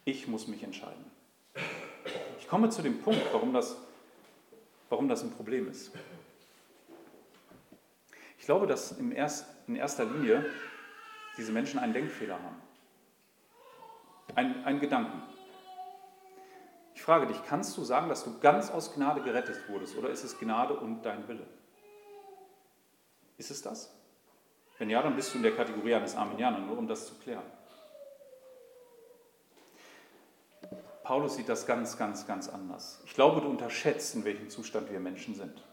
[0.05, 1.11] Ich muss mich entscheiden.
[2.39, 3.77] Ich komme zu dem Punkt, warum das,
[4.91, 5.91] warum das ein Problem ist.
[8.39, 10.45] Ich glaube, dass in erster Linie
[11.39, 12.61] diese Menschen einen Denkfehler haben.
[14.35, 15.23] Ein, einen Gedanken.
[16.95, 20.23] Ich frage dich, kannst du sagen, dass du ganz aus Gnade gerettet wurdest oder ist
[20.23, 21.47] es Gnade und dein Wille?
[23.39, 23.94] Ist es das?
[24.85, 27.47] Wenn ja, dann bist du in der Kategorie eines Arminianer, nur um das zu klären.
[31.03, 33.01] Paulus sieht das ganz, ganz, ganz anders.
[33.07, 35.65] Ich glaube, du unterschätzt, in welchem Zustand wir Menschen sind.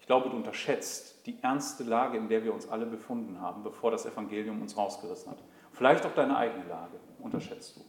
[0.00, 3.90] Ich glaube, du unterschätzt die ernste Lage, in der wir uns alle befunden haben, bevor
[3.90, 5.38] das Evangelium uns rausgerissen hat.
[5.72, 7.80] Vielleicht auch deine eigene Lage unterschätzt du.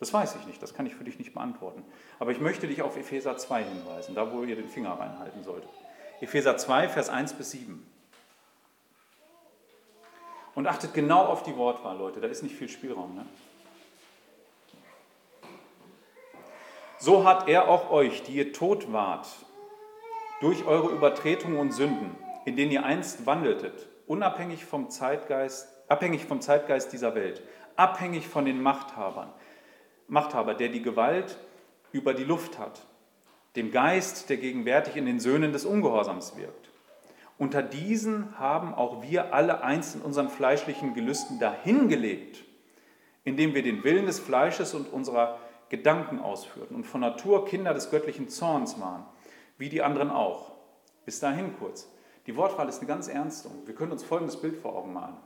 [0.00, 1.82] Das weiß ich nicht, das kann ich für dich nicht beantworten.
[2.18, 5.70] Aber ich möchte dich auf Epheser 2 hinweisen, da wo ihr den Finger reinhalten solltet.
[6.20, 7.86] Epheser 2, Vers 1 bis 7.
[10.60, 13.14] Und achtet genau auf die Wortwahl, Leute, da ist nicht viel Spielraum.
[13.14, 13.24] Ne?
[16.98, 19.26] So hat er auch euch, die ihr tot wart,
[20.42, 26.42] durch eure Übertretungen und Sünden, in denen ihr einst wandeltet, unabhängig vom Zeitgeist, abhängig vom
[26.42, 27.42] Zeitgeist dieser Welt,
[27.76, 29.32] abhängig von den Machthabern,
[30.08, 31.38] Machthaber, der die Gewalt
[31.90, 32.82] über die Luft hat,
[33.56, 36.69] dem Geist, der gegenwärtig in den Söhnen des Ungehorsams wirkt.
[37.40, 42.44] Unter diesen haben auch wir alle einst in unseren fleischlichen Gelüsten dahingelebt,
[43.24, 45.38] indem wir den Willen des Fleisches und unserer
[45.70, 49.06] Gedanken ausführten und von Natur Kinder des göttlichen Zorns waren,
[49.56, 50.52] wie die anderen auch.
[51.06, 51.90] Bis dahin kurz.
[52.26, 53.48] Die Wortwahl ist eine ganz ernste.
[53.64, 55.16] Wir können uns folgendes Bild vor Augen malen.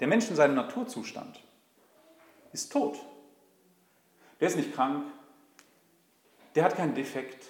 [0.00, 1.40] Der Mensch in seinem Naturzustand
[2.52, 2.98] ist tot.
[4.40, 5.04] Der ist nicht krank,
[6.56, 7.46] der hat keinen Defekt,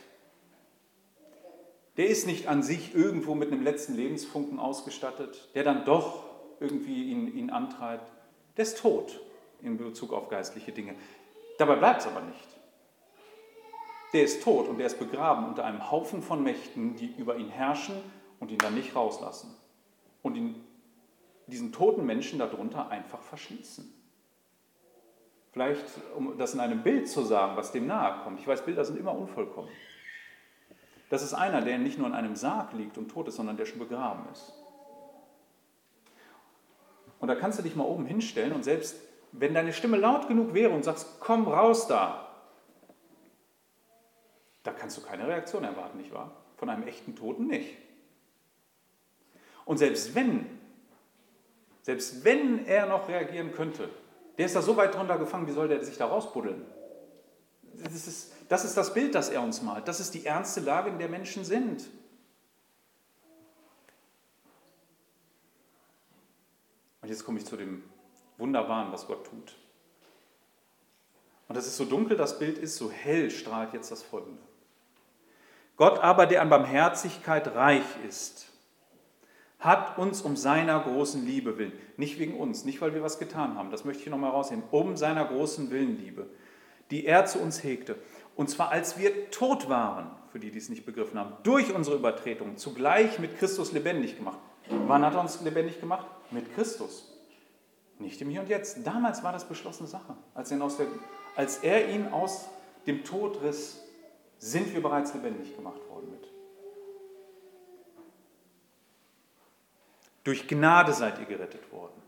[1.97, 6.24] der ist nicht an sich irgendwo mit einem letzten Lebensfunken ausgestattet, der dann doch
[6.61, 8.11] irgendwie ihn, ihn antreibt.
[8.57, 9.20] Der ist tot
[9.62, 10.95] in Bezug auf geistliche Dinge.
[11.59, 12.49] Dabei bleibt es aber nicht.
[14.12, 17.49] Der ist tot und der ist begraben unter einem Haufen von Mächten, die über ihn
[17.49, 17.97] herrschen
[18.41, 19.55] und ihn dann nicht rauslassen.
[20.22, 20.64] Und ihn,
[21.47, 23.93] diesen toten Menschen darunter einfach verschließen.
[25.53, 25.84] Vielleicht,
[26.16, 28.41] um das in einem Bild zu sagen, was dem nahe kommt.
[28.41, 29.70] Ich weiß, Bilder sind immer unvollkommen.
[31.11, 33.67] Das ist einer, der nicht nur in einem Sarg liegt und tot ist, sondern der
[33.67, 34.53] schon begraben ist.
[37.19, 38.97] Und da kannst du dich mal oben hinstellen und selbst
[39.33, 42.27] wenn deine Stimme laut genug wäre und sagst, komm raus da,
[44.63, 46.33] da kannst du keine Reaktion erwarten, nicht wahr?
[46.57, 47.77] Von einem echten Toten nicht.
[49.65, 50.47] Und selbst wenn,
[51.83, 53.89] selbst wenn er noch reagieren könnte,
[54.41, 56.65] Der ist da so weit drunter gefangen, wie soll der sich da rausbuddeln?
[57.75, 59.87] Das ist, das ist das Bild, das er uns malt.
[59.87, 61.89] Das ist die ernste Lage, in der Menschen sind.
[67.01, 67.85] Und jetzt komme ich zu dem
[68.39, 69.55] Wunderbaren, was Gott tut.
[71.47, 74.43] Und das ist so dunkel, das Bild ist, so hell strahlt jetzt das Folgende.
[75.77, 78.49] Gott aber, der an Barmherzigkeit reich ist,
[79.61, 83.55] hat uns um seiner großen Liebe willen, nicht wegen uns, nicht weil wir was getan
[83.55, 86.27] haben, das möchte ich nochmal rausheben, um seiner großen Willenliebe,
[86.91, 87.97] die er zu uns hegte,
[88.37, 91.97] und zwar als wir tot waren, für die, die es nicht begriffen haben, durch unsere
[91.97, 94.39] Übertretungen, zugleich mit Christus lebendig gemacht.
[94.87, 96.07] Wann hat er uns lebendig gemacht?
[96.31, 97.07] Mit Christus.
[97.99, 98.87] Nicht im Hier und Jetzt.
[98.87, 100.16] Damals war das beschlossene Sache.
[100.35, 100.87] Als er, der,
[101.35, 102.49] als er ihn aus
[102.87, 103.83] dem Tod riss,
[104.39, 106.28] sind wir bereits lebendig gemacht worden mit.
[110.24, 112.01] Durch Gnade seid ihr gerettet worden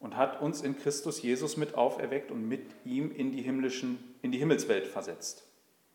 [0.00, 4.32] und hat uns in Christus Jesus mit auferweckt und mit ihm in die, himmlischen, in
[4.32, 5.46] die Himmelswelt versetzt.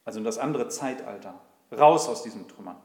[0.06, 1.42] Also in das andere Zeitalter.
[1.72, 2.78] Raus aus diesen Trümmern.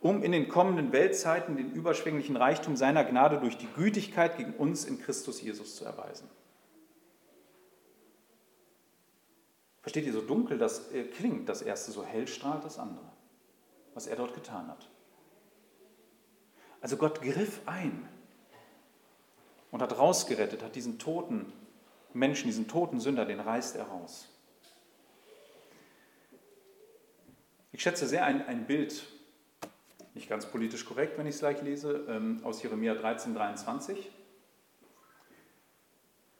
[0.00, 4.84] Um in den kommenden Weltzeiten den überschwänglichen Reichtum seiner Gnade durch die Gütigkeit gegen uns
[4.84, 6.28] in Christus Jesus zu erweisen.
[9.80, 13.06] Versteht ihr, so dunkel das äh, klingt, das erste, so hell strahlt das andere,
[13.94, 14.90] was er dort getan hat.
[16.82, 18.06] Also Gott griff ein
[19.70, 21.52] und hat rausgerettet, hat diesen toten
[22.12, 24.28] Menschen, diesen toten Sünder, den reißt er raus.
[27.72, 29.06] Ich schätze sehr ein, ein Bild,
[30.14, 34.10] nicht ganz politisch korrekt, wenn ich es gleich lese, ähm, aus Jeremia 13, 23.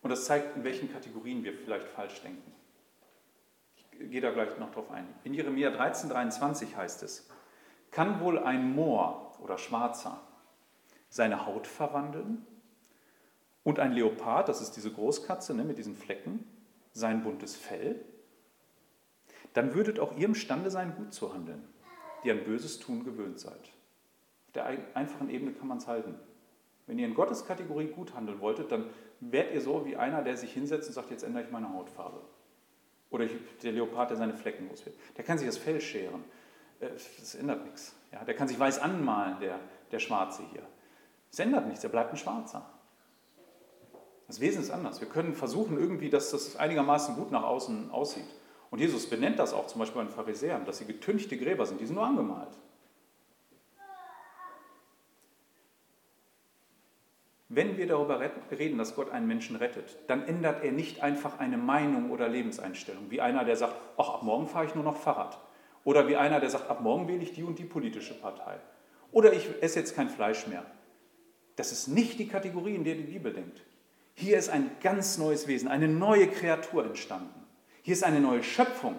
[0.01, 2.53] Und das zeigt, in welchen Kategorien wir vielleicht falsch denken.
[3.75, 5.07] Ich gehe da gleich noch drauf ein.
[5.25, 7.29] In Jeremia 13, 23 heißt es,
[7.91, 10.21] kann wohl ein Moor oder Schwarzer
[11.09, 12.47] seine Haut verwandeln
[13.67, 16.47] und ein Leopard, das ist diese Großkatze ne, mit diesen Flecken,
[16.93, 18.01] sein buntes Fell,
[19.55, 21.65] dann würdet auch ihr imstande sein, gut zu handeln,
[22.23, 23.59] die an Böses tun gewöhnt seid.
[23.59, 26.15] Auf der einfachen Ebene kann man es halten.
[26.87, 28.87] Wenn ihr in Gottes Kategorie gut handeln wolltet, dann
[29.19, 32.21] wärt ihr so wie einer, der sich hinsetzt und sagt, jetzt ändere ich meine Hautfarbe.
[33.11, 33.27] Oder
[33.65, 34.85] der Leopard, der seine Flecken los.
[35.17, 36.23] Der kann sich das Fell scheren.
[36.79, 37.97] Äh, das ändert nichts.
[38.13, 39.59] Ja, der kann sich weiß anmalen, der,
[39.91, 40.63] der Schwarze hier.
[41.33, 42.76] Es ändert nichts, er bleibt ein Schwarzer.
[44.27, 45.01] Das Wesen ist anders.
[45.01, 48.27] Wir können versuchen irgendwie, dass das einigermaßen gut nach außen aussieht.
[48.71, 51.81] Und Jesus benennt das auch zum Beispiel bei den Pharisäern, dass sie getünchte Gräber sind,
[51.81, 52.51] die sind nur angemalt.
[57.49, 58.21] Wenn wir darüber
[58.51, 63.11] reden, dass Gott einen Menschen rettet, dann ändert er nicht einfach eine Meinung oder Lebenseinstellung,
[63.11, 65.39] wie einer, der sagt, ach, ab morgen fahre ich nur noch Fahrrad.
[65.85, 68.59] Oder wie einer, der sagt, ab morgen wähle ich die und die politische Partei.
[69.13, 70.67] Oder ich esse jetzt kein Fleisch mehr.
[71.55, 73.63] Das ist nicht die Kategorie, in der die Bibel denkt.
[74.19, 77.47] Hier ist ein ganz neues Wesen, eine neue Kreatur entstanden.
[77.83, 78.97] Hier ist eine neue Schöpfung.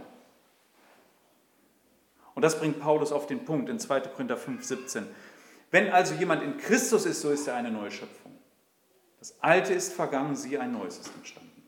[2.35, 4.01] Und das bringt Paulus auf den Punkt in 2.
[4.01, 5.07] Korinther 5, 17.
[5.71, 8.31] Wenn also jemand in Christus ist, so ist er eine neue Schöpfung.
[9.17, 11.63] Das Alte ist vergangen, siehe, ein neues ist entstanden.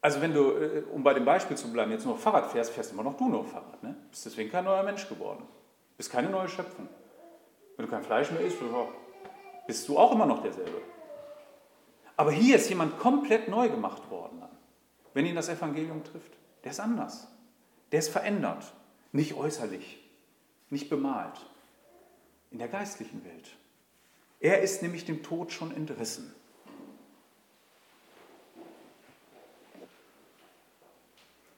[0.00, 2.92] Also wenn du, äh, um bei dem Beispiel zu bleiben, jetzt nur Fahrrad fährst, fährst
[2.92, 3.80] immer noch du nur Fahrrad.
[3.84, 3.94] Ne?
[4.10, 5.44] Bist deswegen kein neuer Mensch geworden.
[5.96, 6.88] Bist keine neue Schöpfung.
[7.76, 8.58] Wenn du kein Fleisch mehr isst,
[9.66, 10.80] bist du auch immer noch derselbe.
[12.16, 14.42] Aber hier ist jemand komplett neu gemacht worden,
[15.12, 16.32] wenn ihn das Evangelium trifft.
[16.64, 17.28] Der ist anders.
[17.92, 18.72] Der ist verändert.
[19.12, 20.02] Nicht äußerlich,
[20.70, 21.46] nicht bemalt.
[22.50, 23.56] In der geistlichen Welt.
[24.40, 26.34] Er ist nämlich dem Tod schon entrissen.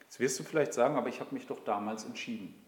[0.01, 2.58] Jetzt wirst du vielleicht sagen, aber ich habe mich doch damals entschieden.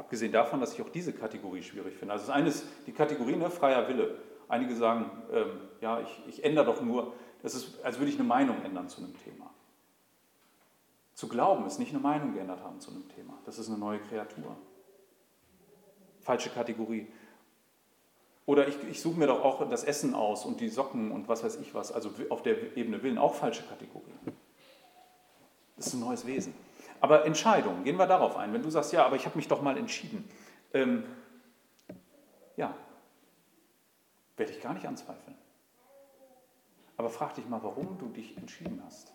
[0.00, 2.14] Abgesehen davon, dass ich auch diese Kategorie schwierig finde.
[2.14, 4.16] Also das eine ist die Kategorie ne, freier Wille.
[4.48, 8.26] Einige sagen, ähm, ja, ich, ich ändere doch nur, das ist, als würde ich eine
[8.26, 9.50] Meinung ändern zu einem Thema.
[11.12, 13.34] Zu glauben ist nicht eine Meinung geändert haben zu einem Thema.
[13.44, 14.56] Das ist eine neue Kreatur.
[16.22, 17.06] Falsche Kategorie.
[18.46, 21.44] Oder ich, ich suche mir doch auch das Essen aus und die Socken und was
[21.44, 21.92] weiß ich was.
[21.92, 24.14] Also auf der Ebene Willen auch falsche Kategorie.
[25.76, 26.54] Das ist ein neues Wesen.
[27.00, 28.52] Aber Entscheidungen, gehen wir darauf ein.
[28.52, 30.28] Wenn du sagst, ja, aber ich habe mich doch mal entschieden.
[30.74, 31.04] Ähm,
[32.56, 32.74] ja,
[34.36, 35.36] werde ich gar nicht anzweifeln.
[36.98, 39.12] Aber frag dich mal, warum du dich entschieden hast.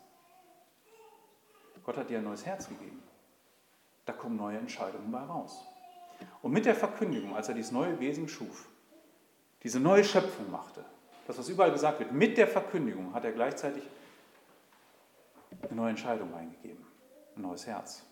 [1.84, 3.00] Gott hat dir ein neues Herz gegeben.
[4.04, 5.64] Da kommen neue Entscheidungen bei raus.
[6.42, 8.68] Und mit der Verkündigung, als er dieses neue Wesen schuf,
[9.62, 10.84] diese neue Schöpfung machte,
[11.28, 13.84] das, was überall gesagt wird, mit der Verkündigung hat er gleichzeitig
[15.62, 16.84] eine neue Entscheidung eingegeben
[17.36, 18.02] ein neues Herz.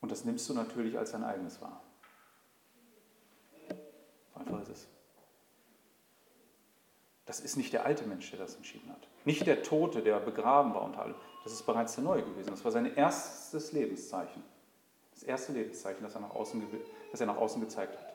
[0.00, 1.82] Und das nimmst du natürlich als dein eigenes wahr.
[4.34, 4.86] Einfach ist es.
[7.26, 9.06] Das ist nicht der alte Mensch, der das entschieden hat.
[9.24, 11.14] Nicht der Tote, der begraben war unter allem.
[11.44, 12.50] Das ist bereits der Neue gewesen.
[12.50, 14.42] Das war sein erstes Lebenszeichen.
[15.12, 16.62] Das erste Lebenszeichen, das er nach außen,
[17.10, 18.14] das er nach außen gezeigt hat.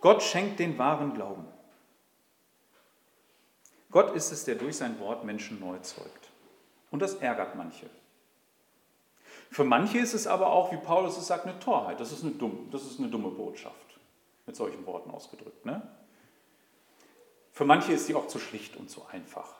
[0.00, 1.46] Gott schenkt den wahren Glauben.
[3.92, 6.30] Gott ist es, der durch sein Wort Menschen neu zeugt.
[6.90, 7.88] Und das ärgert manche.
[9.50, 12.00] Für manche ist es aber auch, wie Paulus es sagt, eine Torheit.
[12.00, 13.98] Das ist eine, dumme, das ist eine dumme Botschaft,
[14.46, 15.66] mit solchen Worten ausgedrückt.
[15.66, 15.82] Ne?
[17.52, 19.54] Für manche ist sie auch zu schlicht und zu einfach.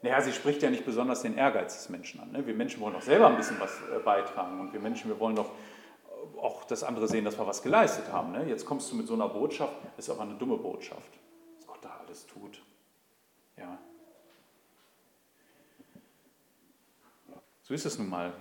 [0.00, 2.32] Naja, sie spricht ja nicht besonders den Ehrgeiz des Menschen an.
[2.32, 2.46] Ne?
[2.46, 5.36] Wir Menschen wollen doch selber ein bisschen was äh, beitragen und wir Menschen, wir wollen
[5.36, 5.50] doch
[6.40, 8.32] auch das andere sehen, dass wir was geleistet haben.
[8.32, 8.48] Ne?
[8.48, 11.12] Jetzt kommst du mit so einer Botschaft, ist aber eine dumme Botschaft,
[11.56, 12.62] was Gott da alles tut.
[13.56, 13.78] Ja.
[17.62, 18.32] So ist es nun mal.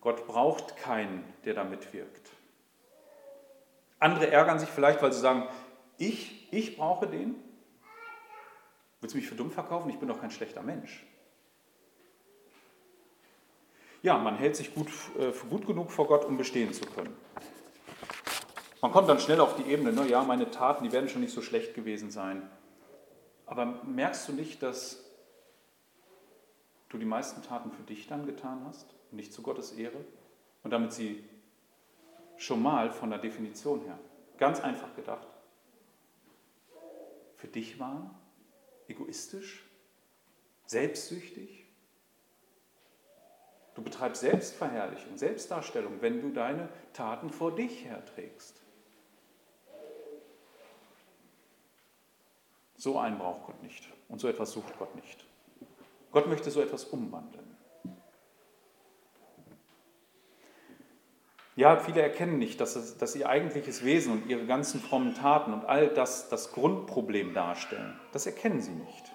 [0.00, 2.30] Gott braucht keinen, der da mitwirkt.
[3.98, 5.48] Andere ärgern sich vielleicht, weil sie sagen,
[5.98, 7.34] ich, ich brauche den.
[9.00, 9.90] Willst du mich für dumm verkaufen?
[9.90, 11.04] Ich bin doch kein schlechter Mensch.
[14.02, 14.88] Ja, man hält sich gut,
[15.18, 17.16] äh, für gut genug vor Gott, um bestehen zu können.
[18.80, 21.32] Man kommt dann schnell auf die Ebene, ne, ja, meine Taten, die werden schon nicht
[21.32, 22.48] so schlecht gewesen sein.
[23.46, 25.04] Aber merkst du nicht, dass
[26.88, 30.04] du die meisten Taten für dich dann getan hast nicht zu Gottes Ehre?
[30.62, 31.24] Und damit sie
[32.36, 33.98] schon mal von der Definition her,
[34.36, 35.28] ganz einfach gedacht,
[37.36, 38.10] für dich waren,
[38.88, 39.64] egoistisch,
[40.66, 41.66] selbstsüchtig.
[43.74, 48.65] Du betreibst Selbstverherrlichung, Selbstdarstellung, wenn du deine Taten vor dich herträgst.
[52.86, 55.24] So einen braucht Gott nicht und so etwas sucht Gott nicht.
[56.12, 57.56] Gott möchte so etwas umwandeln.
[61.56, 65.52] Ja, viele erkennen nicht, dass, es, dass ihr eigentliches Wesen und ihre ganzen frommen Taten
[65.52, 67.98] und all das das Grundproblem darstellen.
[68.12, 69.12] Das erkennen sie nicht.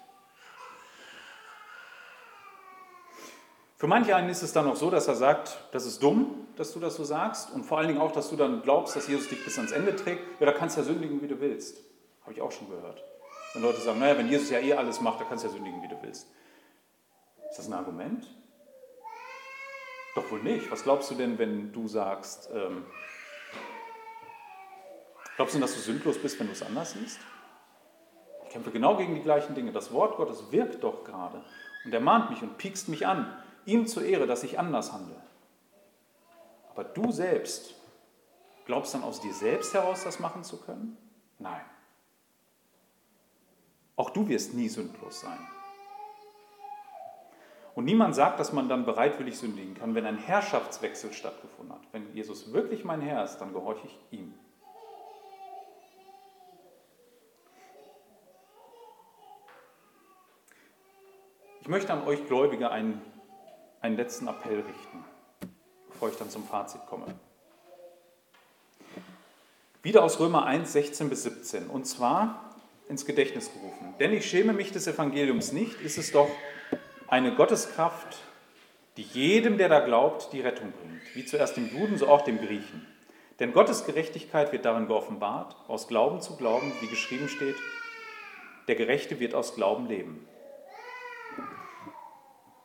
[3.78, 6.74] Für manche einen ist es dann auch so, dass er sagt, das ist dumm, dass
[6.74, 9.30] du das so sagst und vor allen Dingen auch, dass du dann glaubst, dass Jesus
[9.30, 10.42] dich bis ans Ende trägt.
[10.42, 11.78] Ja, da kannst du ja sündigen, wie du willst.
[12.24, 13.02] Habe ich auch schon gehört.
[13.54, 15.82] Wenn Leute sagen, naja, wenn Jesus ja eh alles macht, dann kannst du ja sündigen,
[15.82, 16.28] wie du willst.
[17.50, 18.26] Ist das ein Argument?
[20.16, 20.72] Doch wohl nicht.
[20.72, 22.86] Was glaubst du denn, wenn du sagst, ähm,
[25.36, 27.20] glaubst du, dass du sündlos bist, wenn du es anders siehst?
[28.46, 29.72] Ich kämpfe genau gegen die gleichen Dinge.
[29.72, 31.44] Das Wort Gottes wirkt doch gerade.
[31.86, 33.34] Und er mahnt mich und piekst mich an,
[33.66, 35.16] ihm zur Ehre, dass ich anders handle.
[36.70, 37.76] Aber du selbst,
[38.66, 40.98] glaubst dann aus dir selbst heraus, das machen zu können?
[41.40, 41.62] Nein.
[44.02, 45.38] Auch du wirst nie sündlos sein.
[47.76, 51.84] Und niemand sagt, dass man dann bereitwillig sündigen kann, wenn ein Herrschaftswechsel stattgefunden hat.
[51.92, 54.34] Wenn Jesus wirklich mein Herr ist, dann gehorche ich ihm.
[61.60, 63.00] Ich möchte an euch Gläubige einen,
[63.82, 65.06] einen letzten Appell richten,
[65.90, 67.06] bevor ich dann zum Fazit komme.
[69.84, 71.68] Wieder aus Römer 1, 16 bis 17.
[71.68, 72.51] Und zwar
[72.92, 73.96] ins Gedächtnis gerufen.
[74.00, 76.30] Denn ich schäme mich des Evangeliums nicht, ist es doch
[77.08, 78.18] eine Gotteskraft,
[78.98, 82.38] die jedem, der da glaubt, die Rettung bringt, wie zuerst dem Juden, so auch dem
[82.38, 82.86] Griechen.
[83.40, 87.56] Denn Gottes Gerechtigkeit wird darin geoffenbart, aus Glauben zu Glauben, wie geschrieben steht,
[88.68, 90.28] der Gerechte wird aus Glauben leben.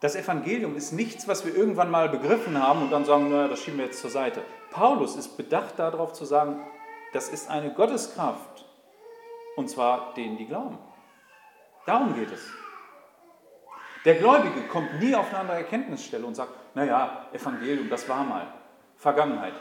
[0.01, 3.61] Das Evangelium ist nichts, was wir irgendwann mal begriffen haben und dann sagen, naja, das
[3.61, 4.43] schieben wir jetzt zur Seite.
[4.73, 6.61] Paulus ist bedacht darauf zu sagen,
[7.13, 8.66] das ist eine Gotteskraft,
[9.57, 10.79] und zwar denen, die glauben.
[11.87, 12.49] Darum geht es.
[14.05, 18.47] Der Gläubige kommt nie auf eine andere Erkenntnisstelle und sagt, naja, Evangelium, das war mal
[18.97, 19.55] Vergangenheit.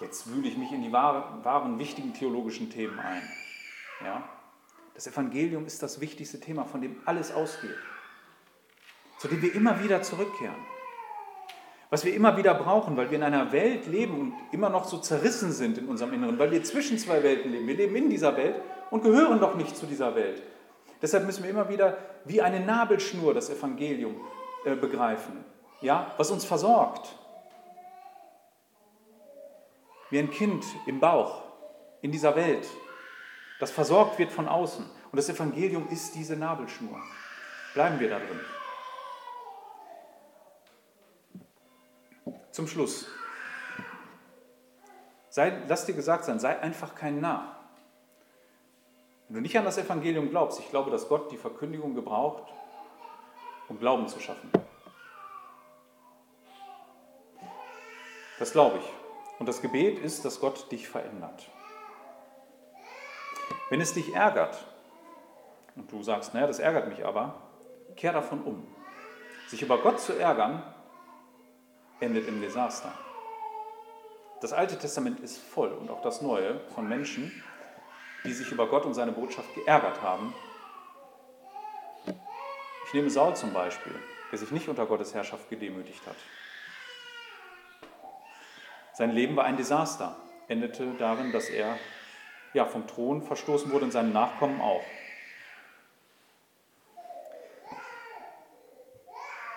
[0.00, 3.22] Jetzt wühle ich mich in die wahren, wahren wichtigen theologischen Themen ein.
[4.02, 4.22] Ja?
[4.94, 7.76] Das Evangelium ist das wichtigste Thema, von dem alles ausgeht,
[9.18, 10.56] zu dem wir immer wieder zurückkehren.
[11.90, 14.98] Was wir immer wieder brauchen, weil wir in einer Welt leben und immer noch so
[14.98, 17.66] zerrissen sind in unserem Inneren, weil wir zwischen zwei Welten leben.
[17.66, 18.56] Wir leben in dieser Welt
[18.94, 20.40] und gehören doch nicht zu dieser Welt.
[21.02, 24.14] Deshalb müssen wir immer wieder wie eine Nabelschnur das Evangelium
[24.64, 25.44] äh, begreifen,
[25.80, 27.12] ja, was uns versorgt.
[30.10, 31.42] Wie ein Kind im Bauch
[32.02, 32.68] in dieser Welt,
[33.58, 34.84] das versorgt wird von außen.
[35.10, 37.02] Und das Evangelium ist diese Nabelschnur.
[37.74, 38.40] Bleiben wir da drin.
[42.52, 43.08] Zum Schluss.
[45.30, 47.63] Sei, lass dir gesagt sein, sei einfach kein Narr.
[49.28, 52.52] Wenn du nicht an das Evangelium glaubst, ich glaube, dass Gott die Verkündigung gebraucht,
[53.68, 54.50] um Glauben zu schaffen.
[58.38, 58.84] Das glaube ich.
[59.38, 61.48] Und das Gebet ist, dass Gott dich verändert.
[63.70, 64.56] Wenn es dich ärgert
[65.74, 67.34] und du sagst, naja, das ärgert mich aber,
[67.96, 68.66] kehr davon um.
[69.48, 70.62] Sich über Gott zu ärgern,
[72.00, 72.92] endet im Desaster.
[74.40, 77.32] Das Alte Testament ist voll und auch das Neue von Menschen,
[78.24, 80.34] die sich über Gott und seine Botschaft geärgert haben.
[82.86, 83.94] Ich nehme Saul zum Beispiel,
[84.30, 86.16] der sich nicht unter Gottes Herrschaft gedemütigt hat.
[88.92, 90.16] Sein Leben war ein Desaster,
[90.48, 91.78] endete darin, dass er
[92.52, 94.84] ja, vom Thron verstoßen wurde und seine Nachkommen auch.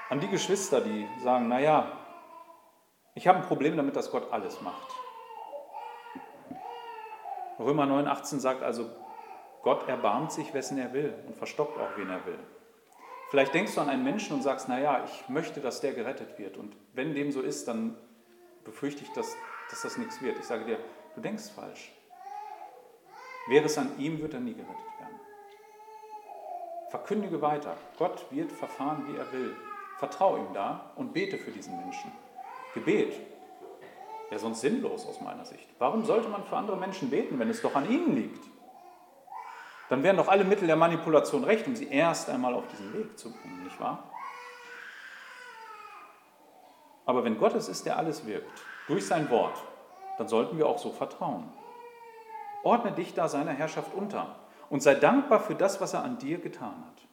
[0.10, 1.92] An die Geschwister, die sagen, naja,
[3.14, 4.97] ich habe ein Problem damit, dass Gott alles macht.
[7.60, 8.90] Römer 9,18 sagt also,
[9.64, 12.40] Gott erbarmt sich, wessen er will und verstockt auch, wen er will.
[13.30, 16.56] Vielleicht denkst du an einen Menschen und sagst, naja, ich möchte, dass der gerettet wird.
[16.56, 17.98] Und wenn dem so ist, dann
[18.64, 19.36] befürchte ich, dass,
[19.70, 20.40] dass das nichts wird.
[20.40, 20.80] Ich sage dir,
[21.16, 21.92] du denkst falsch.
[23.50, 25.20] Wäre es an ihm, wird er nie gerettet werden.
[26.90, 27.76] Verkündige weiter.
[27.98, 29.56] Gott wird verfahren, wie er will.
[29.98, 32.12] Vertrau ihm da und bete für diesen Menschen.
[32.74, 33.14] Gebet
[34.30, 35.68] wäre sonst sinnlos aus meiner Sicht.
[35.80, 38.44] Warum sollte man für andere Menschen beten, wenn es doch an ihnen liegt?
[39.90, 43.18] Dann wären doch alle Mittel der Manipulation recht, um sie erst einmal auf diesen Weg
[43.18, 44.12] zu bringen, nicht wahr?
[47.06, 49.58] Aber wenn Gott es ist, der alles wirkt, durch sein Wort,
[50.18, 51.50] dann sollten wir auch so vertrauen.
[52.64, 54.36] Ordne dich da seiner Herrschaft unter
[54.70, 57.08] und sei dankbar für das, was er an dir getan hat.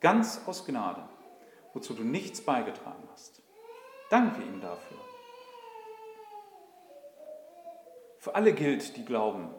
[0.00, 1.02] Ganz aus Gnade,
[1.72, 3.42] wozu du nichts beigetragen hast.
[4.08, 4.98] Danke ihm dafür.
[8.24, 9.50] Für alle gilt, die glauben.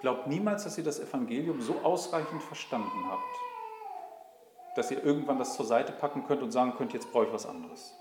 [0.00, 3.36] Glaubt niemals, dass ihr das Evangelium so ausreichend verstanden habt,
[4.76, 7.46] dass ihr irgendwann das zur Seite packen könnt und sagen könnt, jetzt brauche ich was
[7.46, 7.96] anderes.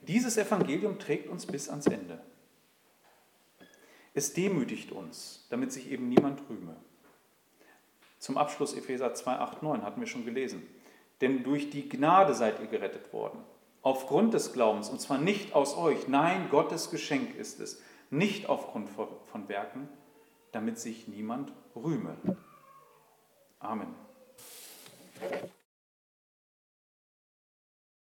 [0.00, 2.20] Dieses Evangelium trägt uns bis ans Ende.
[4.12, 6.74] Es demütigt uns, damit sich eben niemand rühme.
[8.18, 10.66] Zum Abschluss Epheser 2, 8, 9 hatten wir schon gelesen.
[11.20, 13.44] Denn durch die Gnade seid ihr gerettet worden.
[13.82, 18.90] Aufgrund des Glaubens, und zwar nicht aus euch, nein, Gottes Geschenk ist es, nicht aufgrund
[18.90, 19.88] von Werken,
[20.52, 22.16] damit sich niemand rühme.
[23.58, 23.94] Amen.